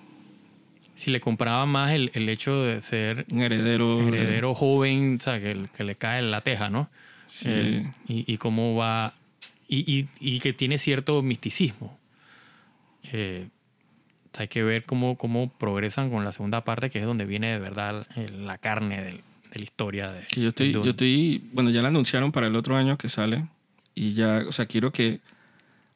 [0.94, 4.00] si le compraba más el, el hecho de ser un heredero.
[4.07, 6.88] heredero joven, o sea, que, que le cae la teja, ¿no?
[7.26, 7.48] Sí.
[7.50, 9.14] Eh, y, y cómo va.
[9.68, 11.98] Y, y- y que tiene cierto misticismo.
[13.12, 13.48] Eh,
[14.33, 17.24] o sea, hay que ver cómo, cómo progresan con la segunda parte, que es donde
[17.24, 19.20] viene de verdad eh, la carne del-
[19.52, 20.12] de la historia.
[20.12, 22.96] De, Que yo estoy, de yo estoy, bueno, ya la anunciaron para el otro año
[22.96, 23.46] que sale
[23.96, 25.20] y ya, o sea, quiero que,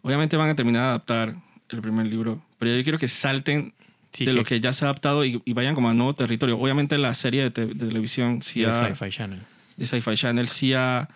[0.03, 1.37] obviamente van a terminar de adaptar
[1.69, 3.73] el primer libro, pero yo quiero que salten
[4.13, 6.59] Sí, de lo que ya se ha adaptado y, y vayan como a nuevo territorio.
[6.59, 9.41] Obviamente la serie de, te- de televisión sí de ha, Sci-Fi Channel.
[9.77, 11.09] de Sci-Fi Channel sí ha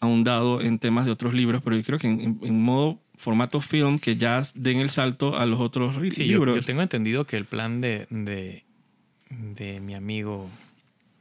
[0.00, 3.98] ahondado en temas de otros libros, pero yo creo que en, en- modo formato film
[3.98, 6.56] que ya den el salto a los otros Sí, yo, libros.
[6.56, 8.62] yo tengo entendido que el plan de, de,
[9.30, 10.50] de mi amigo.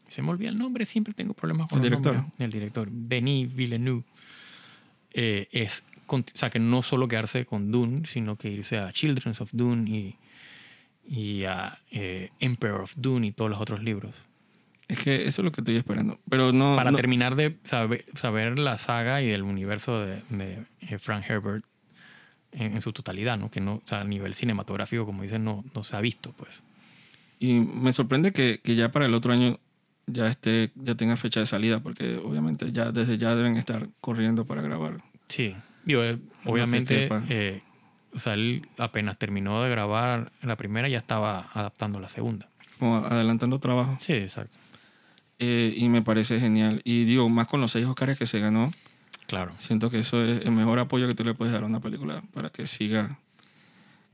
[0.10, 2.15] Se me olvida el nombre, siempre tengo problemas con ¿El los director?
[2.17, 2.41] nombres.
[2.41, 4.03] El director, Denis Villeneuve.
[5.13, 9.41] eh, es, o sea, que no solo quedarse con Dune, sino que irse a Children's
[9.41, 10.15] of Dune y,
[11.08, 14.15] y a eh, Emperor of Dune y todos los otros libros.
[14.88, 16.17] Es que eso es lo que estoy esperando.
[16.30, 16.76] Pero no.
[16.78, 21.26] Para no- terminar de saber, saber la saga y del universo de, de, eh, Frank
[21.30, 21.65] Herbert
[22.54, 23.52] en, en su totalidad, ¿no?
[23.52, 26.63] Que no, o sea, a nivel cinematográfico, como dicen, no, no se ha visto, pues.
[27.39, 29.60] Y me sorprende que, que ya para el otro año
[30.08, 34.46] ya esté, ya tenga fecha de salida, porque obviamente ya desde ya deben estar corriendo
[34.46, 35.04] para grabar.
[35.28, 35.54] Sí,
[35.88, 37.23] digo, eh, obviamente, quepa.
[37.30, 37.62] eh,
[38.13, 42.50] o sea, él apenas terminó de grabar la primera, ya estaba adaptando la segunda.
[42.80, 43.95] Como adelantando trabajo.
[44.00, 44.58] Sí, exacto.
[45.39, 46.82] Eh, y me parece genial.
[46.84, 48.71] Y digo, más con los seis Oscars que se ganó,
[49.28, 49.54] Claro.
[49.60, 52.23] siento que eso es el mejor apoyo que tú le puedes dar a una película
[52.34, 53.19] para que siga.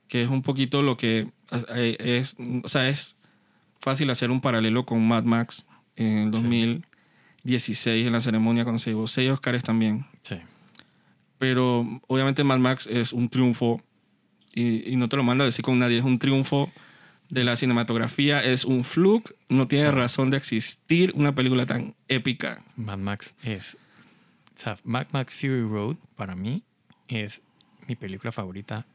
[0.07, 1.27] Que es un poquito lo que
[1.75, 3.15] eh, es, o sea, es
[3.79, 8.89] fácil hacer un paralelo con Mad Max en el 2016 en la ceremonia cuando se
[8.91, 10.05] llevó seis Oscars también.
[10.21, 10.35] Sí.
[11.43, 13.81] Pero obviamente Mad Max es un triunfo
[14.55, 16.71] y, y no te lo mando a decir con nadie, es un triunfo
[17.29, 19.91] de la cinematografía, es un fluke, no tiene Sí.
[19.95, 22.63] razón de existir una película tan épica.
[22.77, 23.73] Mad Max es.
[23.73, 23.77] O
[24.55, 26.63] sea, Mad Max Fury Road, para mí,
[27.09, 27.41] es
[27.89, 28.85] mi película favorita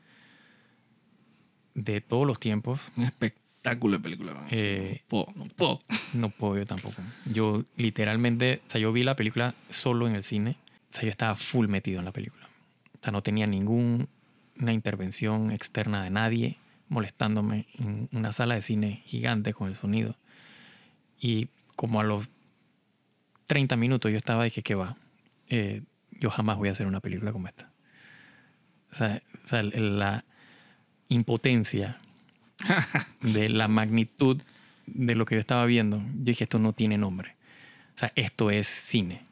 [1.74, 2.80] de todos los tiempos.
[2.96, 4.32] Un espectáculo de película.
[4.32, 4.46] man.
[4.50, 5.80] Eh, no puedo, no puedo.
[6.14, 7.02] No puedo yo tampoco.
[7.26, 10.56] Yo literalmente, o sea, yo vi la película solo en el cine.
[10.90, 12.48] O sea, yo estaba full metido en la película.
[12.94, 14.06] O sea, no tenía ninguna
[14.72, 20.16] intervención externa de nadie molestándome en una sala de cine gigante con el sonido.
[21.20, 22.28] Y como a los
[23.46, 24.96] 30 minutos yo estaba, dije, ¿qué va?
[25.48, 27.70] Eh, yo jamás voy a hacer una película como esta.
[28.92, 30.24] O sea, o sea, la
[31.08, 31.98] impotencia
[33.20, 34.40] de la magnitud
[34.86, 37.36] de lo que yo estaba viendo, yo dije, esto no tiene nombre.
[37.96, 39.22] O sea, esto es cine.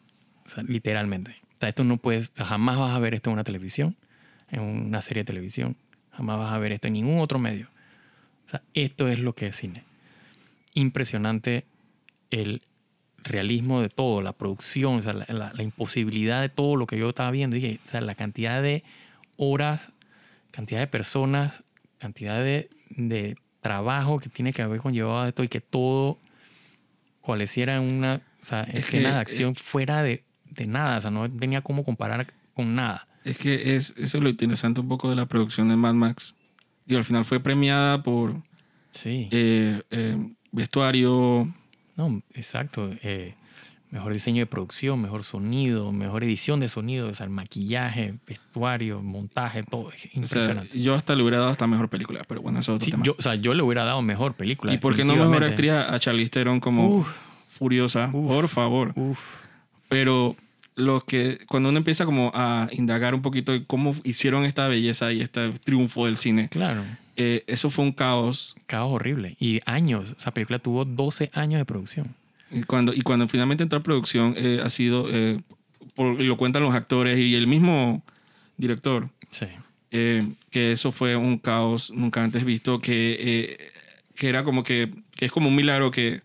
[0.44, 1.36] O sea, literalmente.
[1.56, 3.96] O sea, esto no puedes, jamás vas a ver esto en una televisión,
[4.50, 5.76] en una serie de televisión.
[6.12, 7.68] Jamás vas a ver esto en ningún otro medio.
[8.46, 9.82] O sea, esto es lo que es cine.
[10.74, 11.64] Impresionante
[12.30, 12.62] el
[13.18, 16.98] realismo de todo, la producción, o sea, la, la- la imposibilidad de todo lo que
[16.98, 17.54] yo estaba viendo.
[17.56, 18.84] Dije, o sea, la cantidad de
[19.36, 19.80] horas,
[20.50, 21.64] cantidad de personas,
[21.98, 26.18] cantidad de, de trabajo que tiene que haber conllevado esto y que todo
[27.20, 30.98] cualeciera una o sea, Es escena que, de acción fuera de, de nada.
[30.98, 33.06] O sea, no tenía cómo comparar con nada.
[33.24, 36.34] Es que es, eso es lo interesante un poco de la producción de Mad Max.
[36.86, 38.34] Y al final fue premiada por
[38.92, 39.28] Sí.
[39.32, 40.16] eh, eh,
[40.52, 41.52] vestuario,
[41.96, 42.90] No, exacto.
[43.02, 43.34] Eh,
[43.90, 49.02] mejor diseño de producción, mejor sonido, mejor edición de sonido, o sea, el maquillaje, vestuario,
[49.02, 49.90] montaje, todo.
[49.90, 50.80] Es o sea, impresionante.
[50.80, 53.02] yo hasta le hubiera dado hasta mejor película, pero bueno, eso es otro Sí, tema.
[53.04, 54.72] yo, o sea, yo le hubiera dado mejor película.
[54.74, 57.08] ¿Y por qué no mejor actriz a Charlize Theron como Uf,
[57.50, 58.10] Furiosa?
[58.12, 58.92] uf, por favor.
[58.96, 59.44] uf.
[59.88, 60.36] Pero
[60.74, 65.12] lo que cuando uno empieza como a indagar un poquito de cómo hicieron esta belleza
[65.12, 66.84] y este triunfo del cine, Claro,
[67.16, 68.54] eh, eso fue un caos.
[68.66, 69.36] caos horrible.
[69.40, 70.14] Y años.
[70.18, 72.14] Esa película tuvo 12 años de producción.
[72.50, 75.38] Y cuando, y cuando finalmente entró a producción, eh, ha sido, eh,
[75.94, 78.02] por- lo cuentan los actores y el mismo
[78.56, 79.46] director, Sí.
[79.92, 83.58] eh, que eso fue un caos nunca antes visto, que, eh,
[84.14, 86.20] que era como que, que es como un milagro que,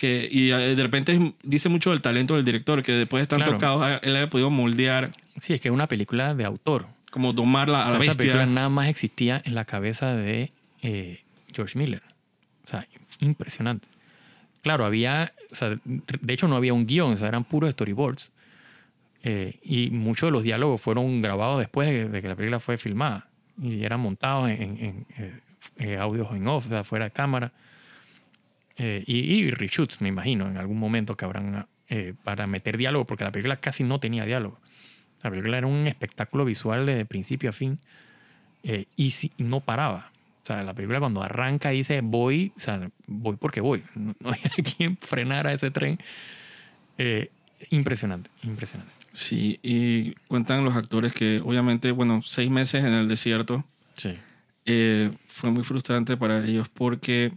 [0.00, 3.56] que y eh, de repente dice mucho del talento del director, que después de tantos
[3.58, 3.78] Claro.
[3.80, 6.86] caos él haya podido moldear, Sí, es que es una película de autor.
[7.10, 8.54] como domarla a O sea, la esa película bestia.
[8.54, 11.20] nada más existía en la cabeza de eh,
[11.52, 12.02] George Miller.
[12.64, 12.86] O sea,
[13.20, 13.86] impresionante.
[14.62, 18.30] Claro, había, o sea, de hecho no había un guion, o sea, eran puros storyboards.
[19.22, 22.78] Eh, y muchos de los diálogos fueron grabados después de, de que la película fue
[22.78, 23.26] filmada.
[23.62, 25.40] Y eran montados en, en- en, eh,
[25.78, 27.52] eh, audios en off, o sea, fuera de cámara.
[28.82, 33.04] Eh, y, y reshoots, me imagino, en algún momento que habrán eh, para meter diálogo,
[33.04, 34.58] porque la película casi no tenía diálogo.
[35.22, 37.78] La película era un espectáculo visual de principio a fin
[38.62, 40.10] eh, y si- no paraba.
[40.42, 43.82] O sea, la película cuando arranca dice voy, o sea, voy porque voy.
[43.94, 45.98] No, no hay quien frenar a ese tren.
[46.96, 47.30] Eh,
[47.70, 48.92] impresionante, impresionante.
[49.12, 53.64] Sí, y cuentan los actores que obviamente, bueno, seis meses en el desierto
[53.96, 54.16] Sí.
[54.64, 57.32] eh, fue muy frustrante para ellos porque,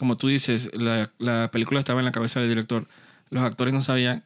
[0.00, 2.88] como tú dices, la, la película estaba en la cabeza del director.
[3.28, 4.24] Los actores no sabían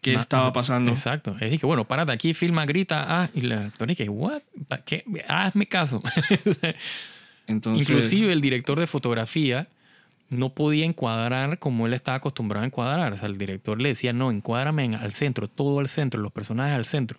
[0.00, 0.90] qué estaba pasando.
[0.90, 1.36] Exacto.
[1.38, 4.40] Es que, bueno, párate aquí, filma, grita, ah, y la actor que, what?
[4.86, 5.04] ¿Qué?
[5.28, 6.02] Hazme caso.
[7.46, 9.68] Entonces, Inclusive el director de fotografía
[10.30, 13.12] no podía encuadrar como él estaba acostumbrado a encuadrar.
[13.12, 16.32] O sea, el director le decía, no, encuádrame en- al centro, todo al centro, los
[16.32, 17.18] personajes al centro.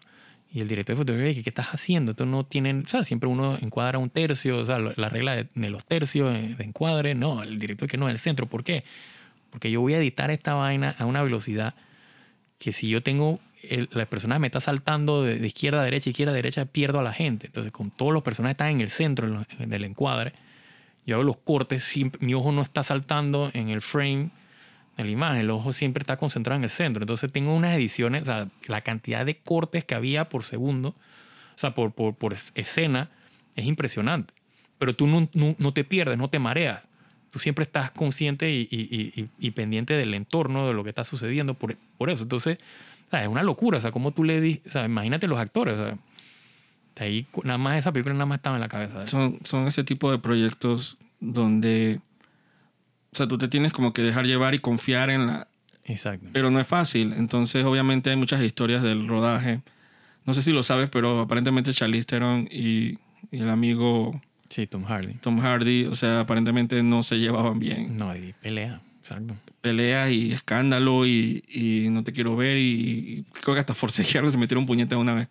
[0.53, 2.11] Y el director de fotografía dice, ¿qué estás haciendo?
[2.11, 5.69] Esto no tienen, o sea, siempre uno encuadra un tercio, o sea, la regla de,
[5.69, 7.15] los tercios eh, de encuadre.
[7.15, 8.45] No, el director que no, el centro.
[8.45, 8.83] ¿Por qué?
[9.49, 11.73] Porque yo voy a editar esta vaina a una velocidad
[12.59, 16.33] que si yo tengo, el, la persona me está saltando de, izquierda a derecha, izquierda
[16.33, 17.47] a derecha, pierdo a la gente.
[17.47, 20.33] Entonces, con todos los personajes están en el centro en lo- en el encuadre,
[21.05, 24.29] yo hago los cortes, mi ojo no está saltando en el frame
[24.97, 27.03] de la imagen, el ojo siempre está concentrado en el centro.
[27.03, 31.57] Entonces tengo unas ediciones, o sea, la cantidad de cortes que había por segundo, o
[31.57, 33.09] sea, por, por, por es- escena,
[33.55, 34.33] es impresionante.
[34.77, 36.81] Pero tú no, no, no te pierdes, no te mareas.
[37.31, 41.03] Tú siempre estás consciente y, y- y- y- pendiente del entorno, de lo que está
[41.03, 42.23] sucediendo por, por eso.
[42.23, 42.59] Entonces,
[43.07, 43.79] o sea, es una locura.
[43.79, 45.73] O sea, como tú le di, o sea, imagínate los actores.
[45.75, 45.97] O sea,
[46.97, 49.07] ahí nada más esa película nada más estaba en la cabeza.
[49.07, 51.99] son, son ese tipo de proyectos donde,
[53.13, 55.47] o sea, tú te tienes como que dejar llevar y confiar en la...
[55.85, 56.27] Exacto.
[56.33, 57.13] Pero no es fácil.
[57.13, 59.61] Entonces, obviamente, hay muchas historias del rodaje.
[60.25, 62.97] No sé si lo sabes, pero aparentemente Charlize Theron y,
[63.31, 65.13] y el amigo Sí, Tom Hardy.
[65.15, 67.97] Tom Hardy, o sea, aparentemente no se llevaban bien.
[67.97, 68.81] No, hay pelea.
[68.99, 69.35] Exacto.
[69.61, 74.31] Peleas y escándalo y, y no te quiero ver y, y creo que hasta forcejearon,
[74.31, 75.27] se metieron puñetas una vez.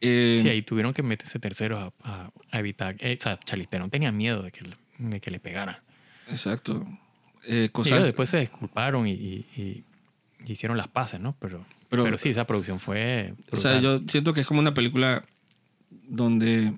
[0.00, 2.94] Eh, Sí, ahí tuvieron que meterse terceros a, a- a evitar.
[3.00, 4.60] eh, o sea, Charlize Theron tenía miedo de que,
[4.98, 5.82] de que le pegara.
[6.28, 6.84] Exacto.
[7.44, 9.84] Eh, cosas, ellos después se disculparon y, y- y-
[10.52, 11.34] hicieron las paces, ¿no?
[11.40, 13.34] Pero, Pero- pero, sí, esa producción fue.
[13.52, 14.00] O sea, brutal.
[14.00, 15.22] yo siento que es como una película
[15.90, 16.72] donde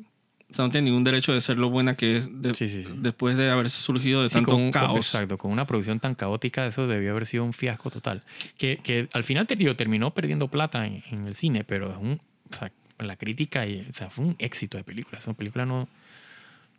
[0.51, 2.83] o sea, no tiene ningún derecho de ser lo buena que es de- Sí, sí,
[2.85, 2.93] sí.
[2.97, 4.97] después de haber surgido de tanto con caos.
[4.97, 8.23] Exacto, con una producción tan caótica, eso debió haber sido un fiasco total.
[8.57, 11.99] Que, que al final te digo, terminó perdiendo plata en, en el cine, pero es
[11.99, 12.19] un,
[12.51, 15.19] o sea, la crítica, y, o sea, fue un éxito de película.
[15.19, 15.87] Esa película no.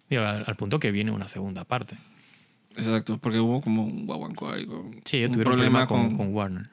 [0.09, 1.95] digo, al, al punto que viene una segunda parte.
[2.79, 4.65] Exacto, porque hubo como un guaguanco ahí.
[4.65, 6.69] con- Sí, un tuvieron problema con, con Warner.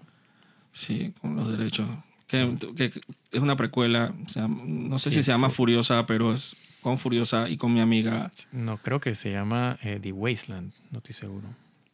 [0.73, 1.89] Sí, con los derechos.
[2.29, 3.01] Que, que- que
[3.33, 6.57] es una precuela, o sea, no sé si Sí, se llama fu- Furiosa, pero es
[6.83, 8.33] con Furiosa y con mi amiga.
[8.53, 11.49] No, creo que se llama eh, The Wasteland, no estoy seguro.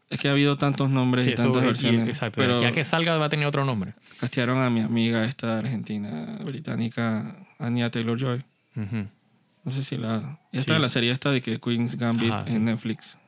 [0.08, 2.08] Es que ha habido tantos nombres Sí, y eso, tantas y- versiones.
[2.08, 2.36] exacto.
[2.40, 3.94] pero ya que salga va a tener otro nombre.
[4.20, 8.42] castearon a mi amiga esta argentina británica, Anya Taylor-Joy.
[8.76, 9.06] Ujú.
[9.64, 10.40] No sé si la...
[10.50, 10.76] Esta Sí.
[10.76, 12.58] es la serie esta de que Queen's Gambit Ajá, en sí.
[12.58, 13.18] Netflix.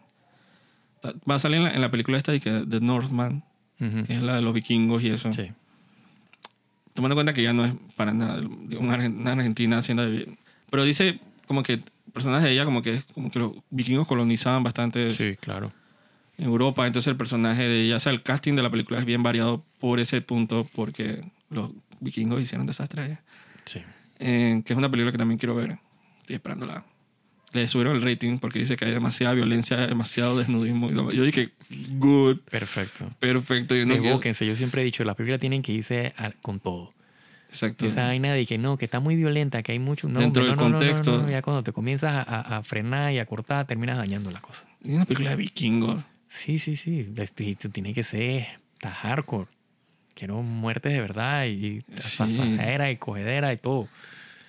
[1.28, 3.44] Va a salir en la, en la película esta de The Northman,
[3.80, 4.04] Ujú.
[4.04, 5.30] que es la de los vikingos y eso.
[5.32, 5.50] Sí.
[6.94, 8.40] Tomando en cuenta que ya no es para nada
[8.78, 10.32] una, argen- una argentina haciendo de...
[10.70, 11.80] Pero dice como que
[12.12, 15.72] personajes de ella como que como que los vikingos colonizaban bastante sí, claro.
[16.38, 19.04] en Europa, entonces el personaje de ella, o sea, el casting de la película es
[19.04, 23.22] bien variado por ese punto porque los vikingos hicieron desastres allá.
[23.64, 23.80] Sí.
[24.20, 25.78] Eh, que es una película que también quiero ver.
[26.20, 26.84] Estoy esperándola.
[27.54, 30.90] Le subieron el rating porque dice que hay demasiada violencia, demasiado desnudismo.
[31.12, 31.50] y Yo dije,
[31.96, 33.08] good, Perfecto.
[33.20, 33.74] perfecto.
[33.76, 34.20] Yo no quiero-.
[34.20, 36.92] Yo siempre he dicho, las películas tienen que irse a- con todo.
[37.48, 37.86] Exacto.
[37.86, 40.08] Esa vaina de que no, que está muy violenta, que hay mucho.
[40.08, 41.22] No, Dentro hombre, del no, no, no, no, contexto.
[41.22, 44.40] no, Ya cuando te comienzas a, a- a frenar y a cortar, terminas dañando la
[44.40, 44.64] cosa.
[44.82, 46.02] Y una película de vikingos.
[46.28, 47.06] Sí, sí, sí.
[47.38, 49.46] Y tú tienes que ser está hardcore.
[50.16, 52.18] Quiero muertes de verdad y Sí.
[52.18, 53.88] pasadera y cogedera y todo.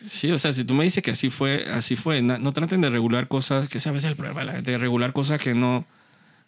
[0.08, 2.90] Sí, o sea, si tú me dices que así fue, así fue, no traten de
[2.90, 5.40] regular cosas, que ese a veces es el problema de la gente, de regular cosas
[5.40, 5.86] que no,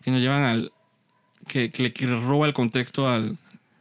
[0.03, 0.71] que no llevan al,
[1.47, 3.37] que, que le que roba el contexto al,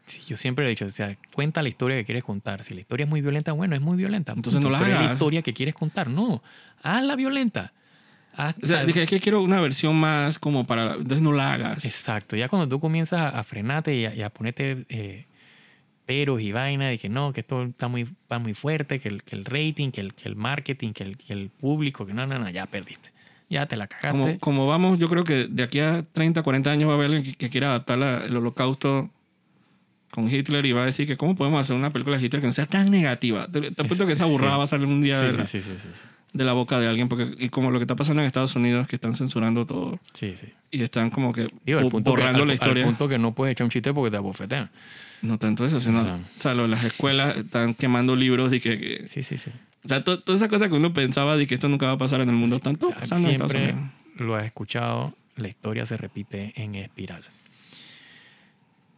[0.07, 2.63] Sí, yo siempre he dicho, o sea, cuenta la historia que quieres contar.
[2.63, 4.35] Si la historia es muy violenta, bueno, es muy violenta.
[4.37, 5.13] Entonces no la Pero es la hagas.
[5.15, 6.09] historia que quieres contar.
[6.09, 6.45] No,
[6.81, 7.73] hazla violenta.
[8.37, 11.23] Haz- o sea, o sea, dije, es que quiero una versión más como para, entonces
[11.23, 11.85] no la hagas.
[11.85, 15.27] Exacto, ya cuando tú comienzas a, a frenarte y a, y a ponerte eh,
[16.07, 19.35] peros y vaina que no, que esto está muy, va muy fuerte, que el, que
[19.37, 22.39] el rating, que el, que el marketing, que el, que el público, que no, no,
[22.39, 23.11] no, ya perdiste.
[23.51, 24.11] Ya te la cagaste.
[24.11, 27.07] Como, como vamos, yo creo que de aquí a 30, 40 años va a haber
[27.07, 29.11] alguien que, que quiera adaptar la- el holocausto
[30.11, 32.47] con Hitler y va a decir que cómo podemos hacer una película de Hitler que
[32.47, 33.47] no sea tan negativa.
[33.49, 34.31] Te, apuesto que esa Sí.
[34.31, 36.01] burrada va a salir un día sí, de, sí, sí, sí, sí, sí.
[36.37, 37.09] De la boca de alguien.
[37.09, 40.35] Porque, y como lo que está pasando en Estados Unidos, que están censurando todo Sí,
[40.41, 40.47] sí.
[40.71, 42.85] y están como que Digo, al punto, que, borrando al- la al historia.
[42.85, 44.71] punto que no puedes echar un chiste porque te abofetean.
[45.23, 46.15] No tanto eso, sino, O sea.
[46.17, 49.51] o sea, lo las escuelas están quemando libros y que, que- Sí, sí, sí.
[49.85, 51.99] o sea, to- todas esas cosas que uno pensaba de que esto nunca va a
[51.99, 53.91] pasar en el mundo, están todo pasando en Estados Siempre Unidos.
[54.19, 57.25] lo has escuchado, la historia se repite en espiral.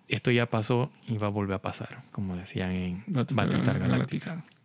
[0.08, 4.34] Esto ya pasó y va a volver a pasar, como decían en Battlestar Galactica.
[4.36, 4.57] Total.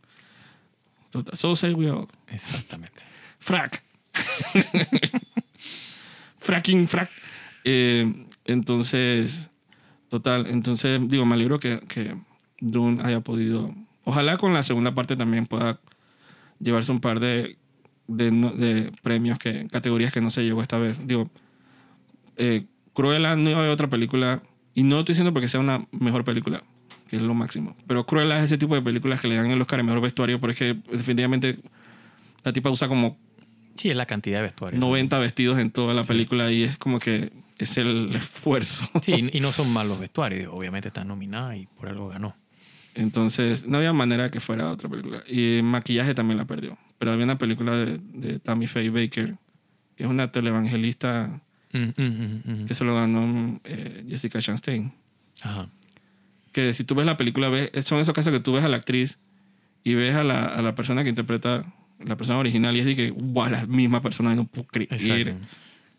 [1.33, 2.07] So say we all.
[2.27, 3.03] Exactamente.
[3.39, 3.83] Frack.
[6.39, 7.09] Fracking, frack.
[7.63, 9.49] Eh, entonces,
[10.09, 10.47] total.
[10.47, 12.15] Entonces, digo, me alegro que, que
[12.59, 13.73] Dune haya podido.
[14.03, 15.79] Ojalá con la segunda parte también pueda
[16.59, 17.57] llevarse un par de,
[18.07, 20.99] de, de premios, que, categorías que no se llevó esta vez.
[21.07, 21.29] Digo,
[22.35, 24.43] eh, Cruella no iba a haber otra película.
[24.75, 26.63] Y no lo estoy diciendo porque sea una mejor película,
[27.13, 27.75] que es lo máximo.
[27.85, 30.39] Pero Cruella es ese tipo de películas que le dan el Oscar a mejor vestuario,
[30.39, 31.59] porque definitivamente
[32.43, 33.19] la tipa usa como
[33.75, 34.79] Sí, es la cantidad de vestuarios.
[34.79, 38.89] 90 vestidos en toda la película y es como que es el esfuerzo.
[39.03, 40.49] Sí, y no son malos vestuarios.
[40.51, 42.35] Obviamente está nominada y por algo ganó.
[42.95, 45.23] Entonces, no había manera que fuera otra película.
[45.27, 46.79] Y maquillaje también la perdió.
[46.97, 49.35] Pero había una película de, de Tammy Faye Baker,
[49.95, 51.41] que es una televangelista
[51.73, 52.65] Mm, mm, mm, mm.
[52.67, 54.93] que se lo ganó eh, Jessica Chastain.
[55.41, 55.67] Ajá.
[56.53, 58.77] Que si tú ves la película, ves, son esos casos que tú ves a la
[58.77, 59.19] actriz
[59.83, 61.65] y ves a la, a la persona que interpreta
[61.99, 65.45] la persona original y es de que, wow, la misma persona, no puedo creer Exacto.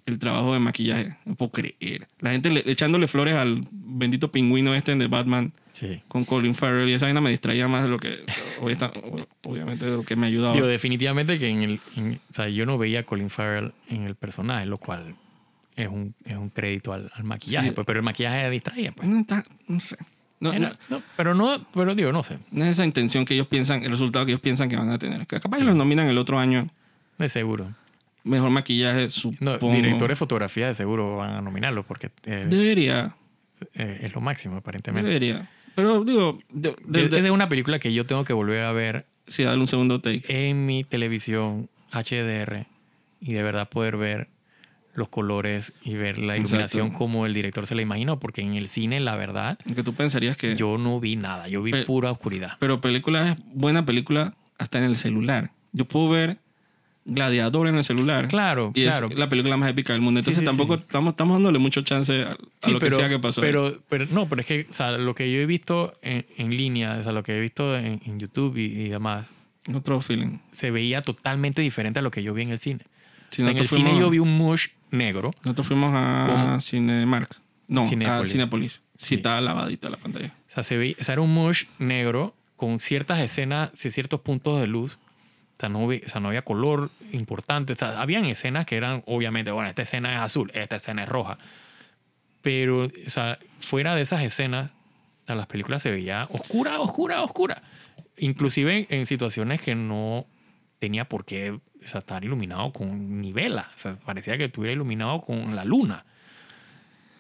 [0.06, 2.06] el trabajo de maquillaje, no puedo creer.
[2.20, 6.00] La gente le- echándole flores al bendito pingüino este de Batman Sí.
[6.06, 8.18] con Colin Farrell y esa vaina me distraía más de lo que,
[9.42, 10.54] obviamente, de lo que me ayudaba.
[10.54, 11.80] Digo, definitivamente que en el.
[11.96, 15.14] en- o sea, yo no veía a Colin Farrell en el personaje, lo cual
[15.76, 17.68] es un, es un crédito al, al maquillaje.
[17.68, 17.74] Sí.
[17.74, 18.92] pues, pero el maquillaje distraía.
[18.92, 19.08] Pues.
[19.08, 19.96] no, está- no sé.
[20.52, 22.38] No, Eh, no- pero no, pero digo, no sé.
[22.50, 24.98] no es esa intención que ellos piensan, el resultado que ellos piensan que van a
[24.98, 25.26] tener.
[25.26, 26.68] Capaz que los nominan el otro año.
[27.18, 27.72] De seguro.
[28.24, 29.72] Mejor maquillaje, supongo.
[29.72, 33.14] directores de fotografía de seguro van a nominarlo porque eh, Debería,
[33.74, 35.09] eh, es lo máximo, aparentemente.
[35.09, 35.50] debería.
[35.74, 38.72] Pero digo, de, de- Es de- de una película que yo tengo que volver a
[38.72, 40.22] ver sí, darle un segundo take.
[40.28, 42.66] en mi televisión HDR
[43.20, 44.28] y de verdad poder ver
[44.95, 46.99] los colores y ver la iluminación Exacto.
[46.99, 50.36] como el director se la imaginó, porque en el cine, la verdad, Aunque tú pensarías
[50.36, 50.55] que...
[50.57, 52.53] yo no vi nada, yo vi Pero- pura oscuridad.
[52.61, 55.51] Pero película es buena película hasta en el celular.
[55.72, 56.38] Yo puedo ver
[57.07, 58.28] Gladiador en el celular.
[58.28, 59.09] Claro, Y claro.
[59.11, 60.20] es la película más épica del mundo.
[60.20, 60.82] Entonces sí, tampoco sí.
[60.86, 62.30] Estamos, estamos dándole mucho chance a,
[62.70, 63.42] lo pero, que sea que pasó.
[63.42, 66.57] Pero, pero no, pero es que o sea, lo que yo he visto en, en
[66.57, 69.28] línea, o sea, lo que he visto en, en YouTube y, y demás,
[69.74, 70.38] Otro feeling.
[70.53, 72.80] se veía totalmente diferente a lo que yo vi en el cine.
[73.37, 75.33] En el nosotros, cine fuimos, yo vi un mush negro.
[75.45, 76.59] nosotros fuimos a.
[76.61, 77.37] Cinemark.
[77.66, 78.29] No, Cinépolis.
[78.29, 78.83] a Cinepolis.
[78.97, 80.35] Sí, estaba lavadita la pantalla.
[80.51, 84.61] O sea, se veía, o sea, era un mush negro con ciertas escenas, ciertos puntos
[84.61, 84.99] de luz
[85.57, 87.72] O sea, no, o sea, no había color importante.
[87.72, 91.09] O sea, habían escenas que eran, obviamente, bueno, esta escena es azul, esta escena es
[91.09, 91.39] roja.
[92.43, 94.70] Pero, o sea, fuera de esas escenas,
[95.25, 97.62] o sea, las películas se veía oscura, oscura, oscura.
[98.18, 100.27] Inclusive en situaciones que no
[100.85, 103.70] tenía por qué o sea, estar iluminado con ni vela.
[103.74, 106.05] O sea, parecía que estuviera iluminado con la luna.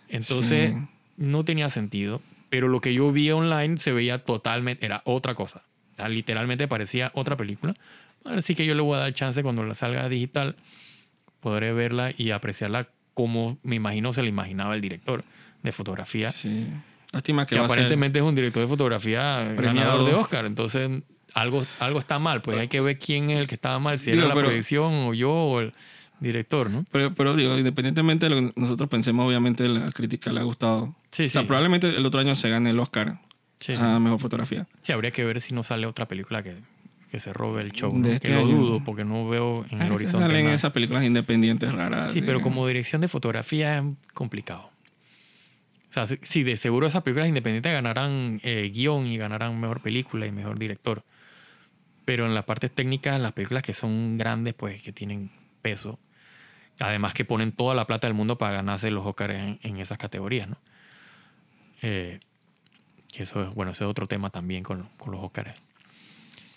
[0.08, 0.78] Entonces, Sí.
[1.16, 2.20] no tenía sentido.
[2.50, 5.62] Pero lo que yo vi online se veía totalmente, era otra cosa.
[5.92, 7.74] O sea, literalmente parecía otra película.
[8.24, 10.56] Así que yo le voy a dar chance cuando la salga digital,
[11.40, 15.24] podré verla y apreciarla como me imagino se la imaginaba el director
[15.62, 16.28] de fotografía.
[16.30, 16.68] Sí.
[17.12, 19.90] Lástima que Que va a ser- aparentemente es un director de fotografía Premiado.
[19.90, 20.46] ganador de Oscar.
[20.46, 21.02] Entonces,
[21.34, 22.40] algo, algo está mal.
[22.42, 23.98] Pues hay que ver quién es el que estaba mal.
[24.00, 25.72] Si Digo, era la pero- proyección o yo o el
[26.20, 26.84] director, ¿no?
[26.90, 30.94] Pero, pero digo, independientemente de lo que nosotros pensemos, obviamente la crítica le ha gustado.
[31.10, 31.46] Sí, O sea, sí.
[31.46, 33.18] probablemente el otro año se gane el Oscar
[33.60, 34.66] Sí, a Mejor Fotografía.
[34.82, 36.56] Sí, habría que ver si no sale otra película que,
[37.10, 37.96] que se robe el show.
[37.96, 38.08] ¿no?
[38.08, 40.26] este que lo dudo porque no veo en el veces horizonte.
[40.28, 40.54] salen nada.
[40.56, 42.12] esas películas independientes raras.
[42.12, 44.70] Sí, pero que- como dirección de fotografía es complicado.
[45.90, 49.80] O sea, sí- sí, de seguro esas películas independientes ganarán eh, guion y ganarán mejor
[49.80, 51.04] película y mejor director.
[52.04, 55.30] Pero en las partes técnicas, las películas que son grandes, pues que tienen
[55.62, 55.98] peso.
[56.78, 59.96] Además que ponen toda la plata del mundo para ganarse los Oscars en, en esas
[59.96, 60.56] categorías, ¿no?
[61.82, 62.18] Eh,
[63.12, 65.54] que eso es, bueno, ese es otro tema también con, con los Oscars.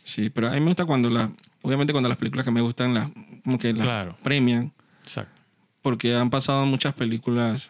[0.03, 1.29] Sí, pero a mí me gusta cuando las...
[1.61, 3.11] Obviamente cuando las películas que me gustan las...
[3.43, 4.17] Como que las Claro.
[4.23, 4.71] premian.
[5.03, 5.39] Exacto.
[5.81, 7.69] Porque han pasado muchas películas...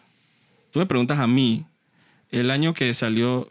[0.70, 1.64] Tú me preguntas a mí,
[2.30, 3.50] el año que salió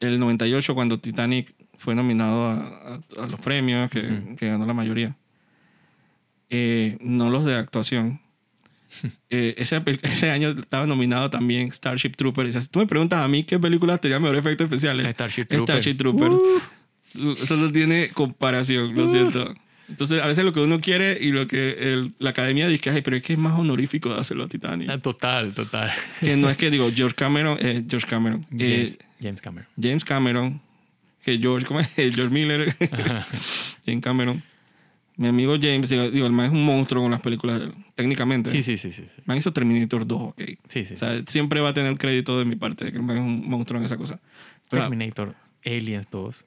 [0.00, 4.36] el 98 cuando Titanic fue nominado a, a- a los premios, que, Ujú.
[4.36, 5.14] que ganó la mayoría.
[6.50, 8.20] Eh, no los de actuación.
[9.28, 12.56] Eh, ese, ese año estaba nominado también Starship Troopers.
[12.56, 15.82] Y si tú me preguntas a mí qué películas tenían mejor efectos especiales, Starship Troopers.
[15.82, 16.36] Starship Troopers.
[17.42, 19.52] Eso no tiene comparación, lo siento.
[19.88, 23.02] Entonces, a veces lo que uno quiere y lo que el- la academia dice "Ay,
[23.02, 24.88] pero es que es más honorífico de hacerlo a Titanic.
[24.88, 25.90] Ah, Total, total.
[26.20, 29.68] que no es que digo George Cameron, eh, George Cameron, eh, James, James Cameron.
[29.80, 30.60] James Cameron,
[31.26, 31.88] que George, ¿cómo es?
[31.96, 32.74] George Miller,
[33.84, 34.42] James Cameron.
[35.16, 37.62] Mi amigo James, digo, digo, el man es un monstruo con las películas,
[37.94, 38.50] técnicamente.
[38.50, 39.02] Sí, sí, sí, sí.
[39.02, 40.42] El man hizo Terminator 2, ok.
[40.68, 40.94] Sí, sí.
[40.94, 43.22] O sea, siempre va a tener crédito de mi parte, de que el man es
[43.22, 44.20] un monstruo en esa cosa.
[44.68, 46.44] Pero Terminator, Aliens 2.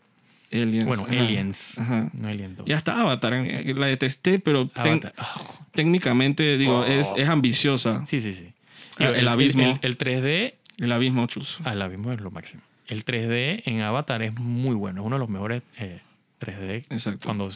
[0.51, 0.85] Aliens.
[0.85, 1.77] Bueno, ajá, Aliens.
[1.79, 2.09] Ajá.
[2.13, 2.65] No Alien 2.
[2.67, 5.01] Ya está Avatar, la detesté, pero ten-.
[5.17, 5.35] Ah,
[5.73, 6.85] técnicamente, digo, Oh.
[6.85, 8.05] es, es ambiciosa.
[8.05, 8.53] sí, sí, sí.
[8.99, 9.79] Ah, el abismo.
[9.81, 11.57] El, 3D, El abismo, chus.
[11.65, 12.61] ah, el abismo es lo máximo.
[12.89, 15.01] El 3D en Avatar es muy bueno.
[15.01, 16.01] Es uno de los mejores eh,
[16.41, 16.85] 3D.
[16.89, 17.25] Exacto.
[17.25, 17.47] Cuando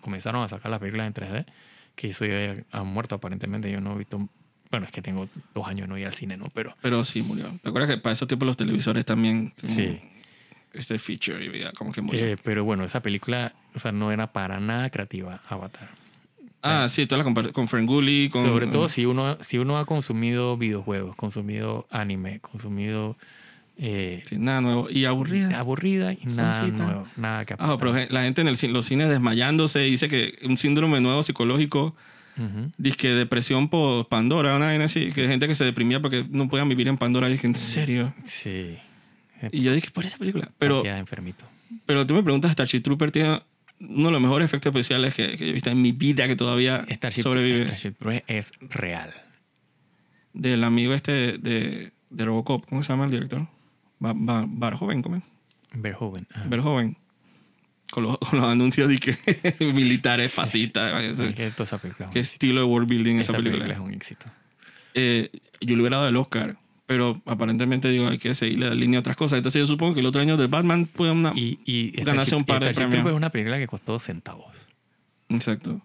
[0.00, 1.46] comenzaron a sacar las películas en 3D,
[1.94, 3.70] que eso ya ha muerto aparentemente.
[3.70, 4.28] Yo no he visto...
[4.70, 6.44] Bueno, es que tengo dos años no ir al cine, ¿no?
[6.54, 7.52] Pero Pero sí murió.
[7.62, 9.98] ¿Te acuerdas que para esos tiempos los televisores también Sí.
[10.74, 12.24] este feature y ya como que murió?
[12.24, 15.88] Eh, pero bueno, esa película, o sea, no era para nada creativa, Avatar.
[16.62, 18.44] ah, sí, todas las con Ferngully, con...
[18.44, 23.16] Sobre todo si uno, si uno ha consumido videojuegos, consumido anime, consumido
[23.78, 24.88] eh, Sí, nada nuevo.
[24.90, 25.58] Y aburrida.
[25.58, 29.78] aburrida y nada nuevo, nada que Ah, pero la gente en el, los cines desmayándose
[29.80, 31.94] dice que un síndrome nuevo psicológico,
[32.36, 32.70] Ujú.
[32.76, 36.48] dice que depresión por Pandora, una vaina así, que gente que se deprimía porque no
[36.48, 37.28] podían vivir en Pandora.
[37.28, 38.12] Y dije, ¿en serio?
[38.24, 38.78] Sí.
[39.52, 40.48] Y yo dije, por esa película.
[40.58, 41.44] Pero, Ya enfermito.
[41.86, 43.40] pero tú me preguntas, Starship Trooper tiene
[43.80, 46.84] uno de los mejores efectos especiales que, que he visto en mi vida que todavía
[46.90, 47.64] Starship, sobrevive.
[47.66, 49.14] Starship Troopers es real.
[50.32, 53.46] Del amigo este de, de Robocop, ¿cómo se llama el director?
[53.98, 55.22] Ba- Ba- Barjoven, ¿cómo es?
[55.74, 56.26] Verhoeven.
[56.32, 56.44] ajá.
[56.48, 56.96] Verhoeven.
[57.90, 59.16] Con los, con los anuncios de que
[59.72, 61.16] militares, fascistas.
[61.16, 61.64] Sí, es Qué éxito.
[62.18, 63.64] estilo de world building esa, Esa película.
[63.64, 64.26] película es un éxito.
[64.94, 65.30] Eh,
[65.60, 69.00] yo le hubiera dado el Oscar, pero aparentemente digo, hay que seguirle la línea a
[69.00, 69.36] otras cosas.
[69.38, 71.32] Entonces yo supongo que el otro año de Batman puede una...
[71.34, 73.10] Y, y Ganarse Starship- un par de Starship premios.
[73.12, 74.56] Es una película que costó centavos.
[75.28, 75.80] Exacto.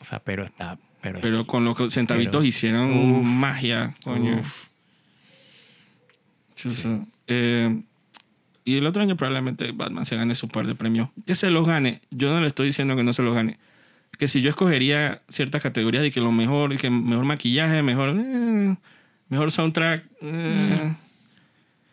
[0.00, 0.78] O sea, pero está...
[1.02, 3.24] Pero, Pero con los centavitos Pero- hicieron Uf.
[3.24, 4.40] magia, coño.
[4.40, 4.66] Uf.
[6.56, 7.06] Chuzo.
[7.30, 7.82] Eh,
[8.64, 11.08] y el otro año probablemente Batman se gane su par de premios.
[11.26, 12.02] Que se los gane.
[12.10, 13.58] Yo no le estoy diciendo que no se los gane.
[14.18, 18.76] Que si yo escogería ciertas categorías de que lo mejor, que mejor maquillaje, mejor, eh,
[19.28, 20.94] mejor soundtrack, eh,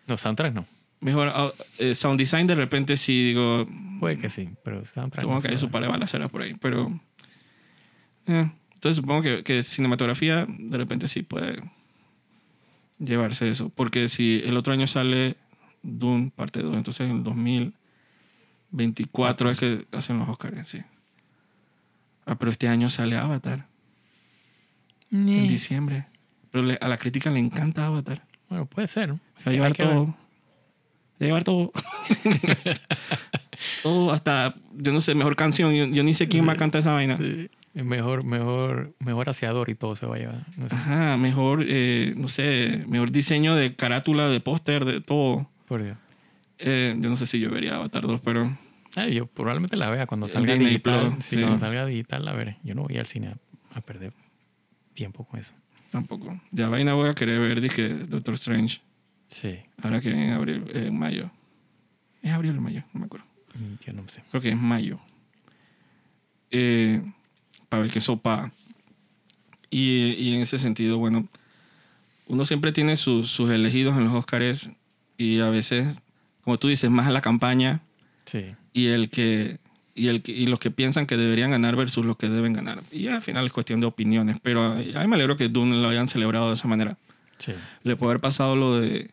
[0.08, 0.66] Los soundtracks no.
[1.00, 3.68] mejor ah, eh, sound design, de repente sí digo,
[4.00, 6.54] Puede que sí, pero soundtrack supongo no que hay su par de balaceras por ahí.
[6.62, 7.00] Pero,
[8.28, 11.62] eh, entonces supongo que, que cinematografía de repente sí puede
[13.00, 13.70] llevarse eso.
[13.70, 15.36] Porque si el otro año sale
[15.84, 20.82] Dune, parte 2, entonces en el 2024 es que hacen los Oscars, sí.
[22.26, 23.68] Ah, pero este año sale Avatar,
[25.12, 25.48] en Ñe.
[25.48, 26.08] diciembre.
[26.52, 28.24] Pero le- a la crítica le encanta Avatar.
[28.50, 29.14] Bueno, puede ser.
[29.38, 30.06] Se va a llevar todo.
[30.06, 30.18] Se va
[31.20, 31.72] a llevar todo.
[33.84, 35.74] todo hasta, yo no sé, mejor canción.
[35.74, 37.18] Yo, yo ni sé quién va a cantar esa vaina.
[37.18, 37.50] Sí.
[37.84, 40.46] Mejor, mejor, mejor aseador y todo se va a llevar.
[40.58, 40.76] No sé.
[40.76, 45.50] Ajá, mejor, eh, no sé, mejor diseño de carátula, de póster, de todo.
[45.68, 45.98] Por Dios.
[46.60, 48.58] Eh, yo no sé si yo vería Avatar 2, pero
[48.96, 51.12] Ah, yo probablemente la vea cuando salga Disney digital.
[51.12, 51.42] Plus, sí, sí.
[51.42, 52.58] cuando salga digital la veré.
[52.64, 53.38] Yo no voy al cine a,
[53.78, 54.12] a perder
[54.96, 55.54] tiempo con eso.
[55.92, 56.42] tampoco.
[56.50, 58.82] De la vaina voy a querer ver, dije, Doctor Strange.
[59.28, 61.30] Sí, Ahora que en abril, eh, en mayo.
[62.24, 62.82] ¿Es abril o mayo?
[62.94, 63.28] No me acuerdo.
[63.54, 64.24] y yo no sé.
[64.32, 65.00] Creo que es mayo.
[66.50, 67.02] Eh,
[67.70, 68.52] para ver qué sopa.
[69.70, 71.28] Y, y en ese sentido, bueno,
[72.28, 74.70] uno siempre tiene sus, sus elegidos en los Oscars
[75.18, 75.98] y a veces,
[76.44, 77.82] como tú dices, más a la campaña
[78.26, 79.60] Sí, y el que
[79.96, 82.84] y, el y los que piensan que deberían ganar versus los que deben ganar.
[82.92, 85.88] Y al final es cuestión de opiniones, pero a mí me alegro que Dune lo
[85.90, 86.98] hayan celebrado de esa manera.
[87.40, 87.54] sí.
[87.84, 89.12] Le puede haber pasado lo de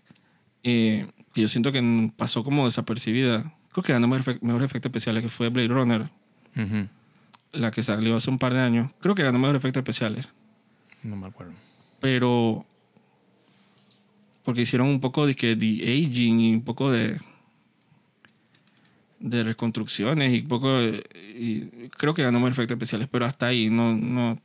[0.64, 3.54] eh, que yo siento que pasó como desapercibida.
[3.72, 6.02] Creo que ganó mejor, mejor efecto especiales que fue Blade Runner,
[6.56, 6.88] Ujú.
[7.54, 8.92] La que salió hace un par de años.
[9.00, 10.28] Creo que ganó mejor efectos especiales,
[11.02, 11.52] No me acuerdo.
[12.00, 12.64] pero
[14.44, 17.18] porque hicieron un poco de que de aging y un poco de
[19.20, 21.02] de reconstrucciones y un poco de-
[21.38, 24.36] y creo que ganó mejor efectos especiales, pero hasta ahí no no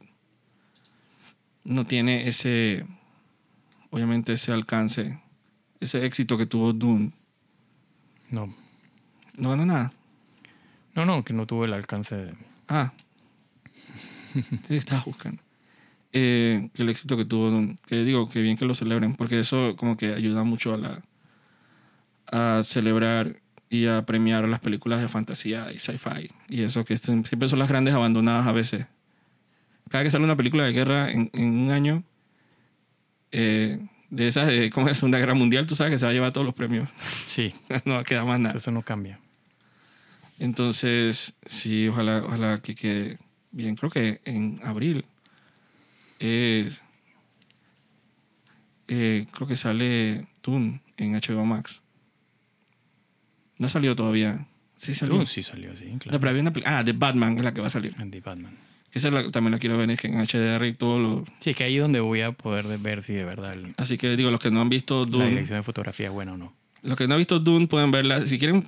[1.65, 2.85] no tiene ese
[3.89, 5.19] obviamente ese alcance,
[5.81, 7.11] ese éxito que tuvo Dune.
[8.29, 8.53] No,
[9.35, 9.91] No ganó nada.
[10.95, 12.33] no, no, que no tuvo el alcance de...
[12.69, 12.93] Ah.
[14.67, 15.41] ¿Qué estabas buscando?
[16.11, 19.75] Eh, que el éxito que tuvo, que digo, que bien que lo celebren, porque eso
[19.75, 21.01] como que ayuda mucho a la
[22.31, 26.29] a celebrar y a premiar las películas de fantasía y sci-fi.
[26.47, 28.85] Y eso que siempre son las grandes abandonadas a veces.
[29.89, 32.03] Cada que sale una película de guerra en, en un año,
[33.31, 36.13] eh, de esas de como la Segunda Guerra Mundial, tú sabes que se va a
[36.13, 36.89] llevar todos los premios.
[37.27, 37.53] Sí,
[37.85, 38.57] no va a quedar más nada.
[38.57, 39.19] eso no cambia.
[40.39, 43.19] Entonces, sí, ojalá, ojalá que quede
[43.51, 43.75] bien.
[43.75, 45.05] Creo que en abril
[46.19, 46.81] es,
[48.87, 51.81] eh, creo que sale Dune en HBO Max.
[53.57, 54.47] No ha salido todavía.
[54.77, 55.15] Sí salió.
[55.15, 56.19] Dune sí salió, sí, No, claro.
[56.19, 57.93] pero había una ah, de Batman es la que va a salir.
[57.97, 58.57] Andy Batman.
[58.91, 61.25] Esa la- también la quiero ver, es que en HDR y todo lo...
[61.39, 63.97] Sí, que ahí es donde voy a poder de- ver si de verdad el- Así
[63.97, 65.29] que digo, los que no han visto la Dune...
[65.29, 66.55] dirección de fotografía es buena o no.
[66.81, 68.25] Los que no han visto Dune pueden verla.
[68.25, 68.63] Si quieren,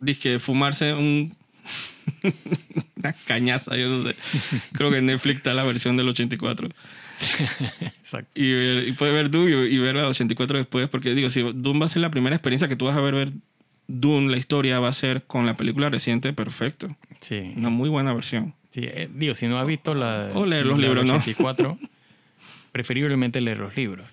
[0.00, 1.34] dizque fumarse un.
[2.96, 4.16] una cañaza, yo no sé.
[4.72, 6.68] Creo que en Netflix está la versión del 84.
[7.80, 8.30] Exacto.
[8.34, 10.88] Y, ver- y puedes ver Dune y, y ver la 84 después.
[10.88, 13.14] Porque digo, si Dune va a ser la primera experiencia que tú vas a ver,
[13.14, 13.32] ver
[13.86, 16.96] Dune, la historia va a ser con la película reciente, perfecto.
[17.20, 17.52] Sí.
[17.56, 18.54] Una muy buena versión.
[18.72, 20.30] Sí, eh, digo, si no has visto la.
[20.34, 21.14] O leer los la libros, ¿no?
[21.16, 21.78] 84,
[22.72, 24.06] preferiblemente leer los libros.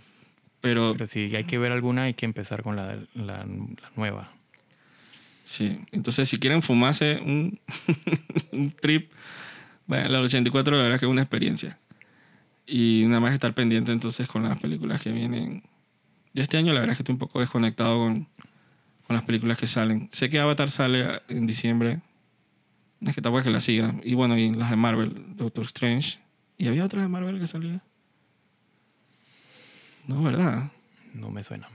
[0.61, 4.31] Pero Pero si hay que ver alguna, hay que empezar con la, la, la nueva.
[5.47, 7.59] Sí, entonces si quieren fumarse un,
[8.51, 9.11] un trip,
[9.85, 11.79] bueno, la 84 la verdad que es una experiencia.
[12.65, 15.63] Y nada más estar pendiente entonces con las películas que vienen.
[16.33, 18.27] Yo este año la verdad es que estoy un poco desconectado con,
[19.07, 20.09] con las películas que salen.
[20.11, 22.01] Sé que Avatar sale en diciembre.
[22.99, 23.95] Es que tampoco es que la siga.
[24.03, 26.19] Y bueno, y las de Marvel, Doctor Strange.
[26.57, 27.81] ¿Y había otra de Marvel que salía?
[30.07, 30.71] No, ¿verdad?
[31.13, 31.69] No me suena.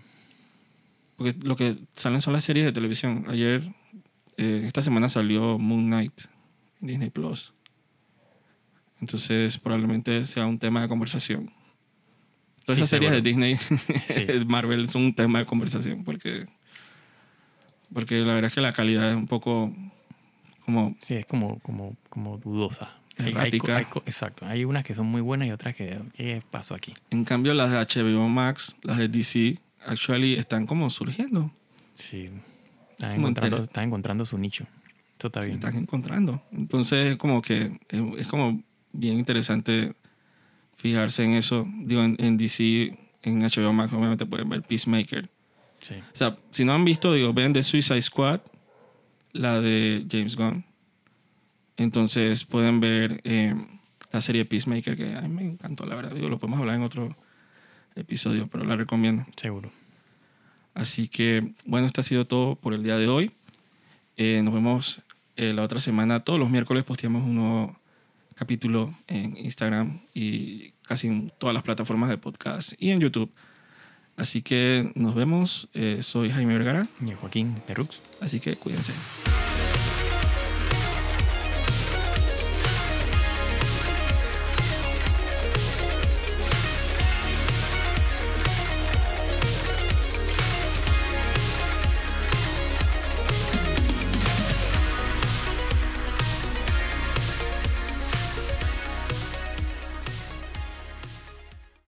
[1.22, 3.24] Porque lo que salen son las series de televisión.
[3.28, 3.62] Ayer,
[4.36, 6.22] eh, esta semana salió Moon Knight
[6.80, 7.52] en Disney Plus.
[9.00, 11.50] Entonces, probablemente sea un tema de conversación.
[12.64, 13.20] Todas Sí, esas series de.
[13.22, 14.26] Disney, Sí.
[14.46, 16.04] Marvel, son un tema de conversación.
[16.04, 16.46] Porque,
[17.92, 19.74] porque la verdad es que la calidad es un poco
[20.64, 20.96] como.
[21.06, 22.96] Sí, es como, como, como dudosa.
[23.18, 23.76] Hay- hay Errática.
[23.78, 24.46] hay co- exacto.
[24.46, 25.98] Hay unas que son muy buenas y otras que.
[26.16, 26.94] ¿Qué pasó aquí?
[27.10, 31.50] En cambio, las de HBO Max, las de DC, actually están como surgiendo.
[31.94, 32.30] Sí.
[32.92, 34.66] Están encontrando, están encontrando su nicho.
[35.18, 35.54] Eso está bien.
[35.54, 36.42] están encontrando.
[36.52, 38.62] Entonces, es como que es, es como
[38.92, 39.94] bien interesante
[40.76, 41.66] fijarse en eso.
[41.84, 45.28] Digo, en, en DC, en HBO Max, obviamente pueden ver Peacemaker.
[45.80, 45.94] Sí.
[45.94, 48.40] O sea, si no han visto, digo, ven The Suicide Squad,
[49.32, 50.64] la de James Gunn.
[51.76, 53.54] Entonces pueden ver eh,
[54.12, 56.12] la serie Peacemaker, que a mí me encantó, la verdad.
[56.12, 57.16] Digo, lo podemos hablar en otro
[57.96, 59.26] episodio, pero la recomiendo.
[59.36, 59.70] Seguro.
[60.74, 63.32] Así que, bueno, esto ha sido todo por el día de hoy.
[64.16, 65.02] Eh, nos vemos
[65.36, 66.20] eh, la otra semana.
[66.20, 67.76] Todos los miércoles posteamos un nuevo
[68.34, 73.30] capítulo en Instagram y casi en todas las plataformas de podcast y en YouTube.
[74.16, 75.68] Así que nos vemos.
[75.74, 76.86] Eh, soy Jaime Vergara.
[77.00, 78.00] Y Joaquín Perrux.
[78.20, 78.92] Así que cuídense.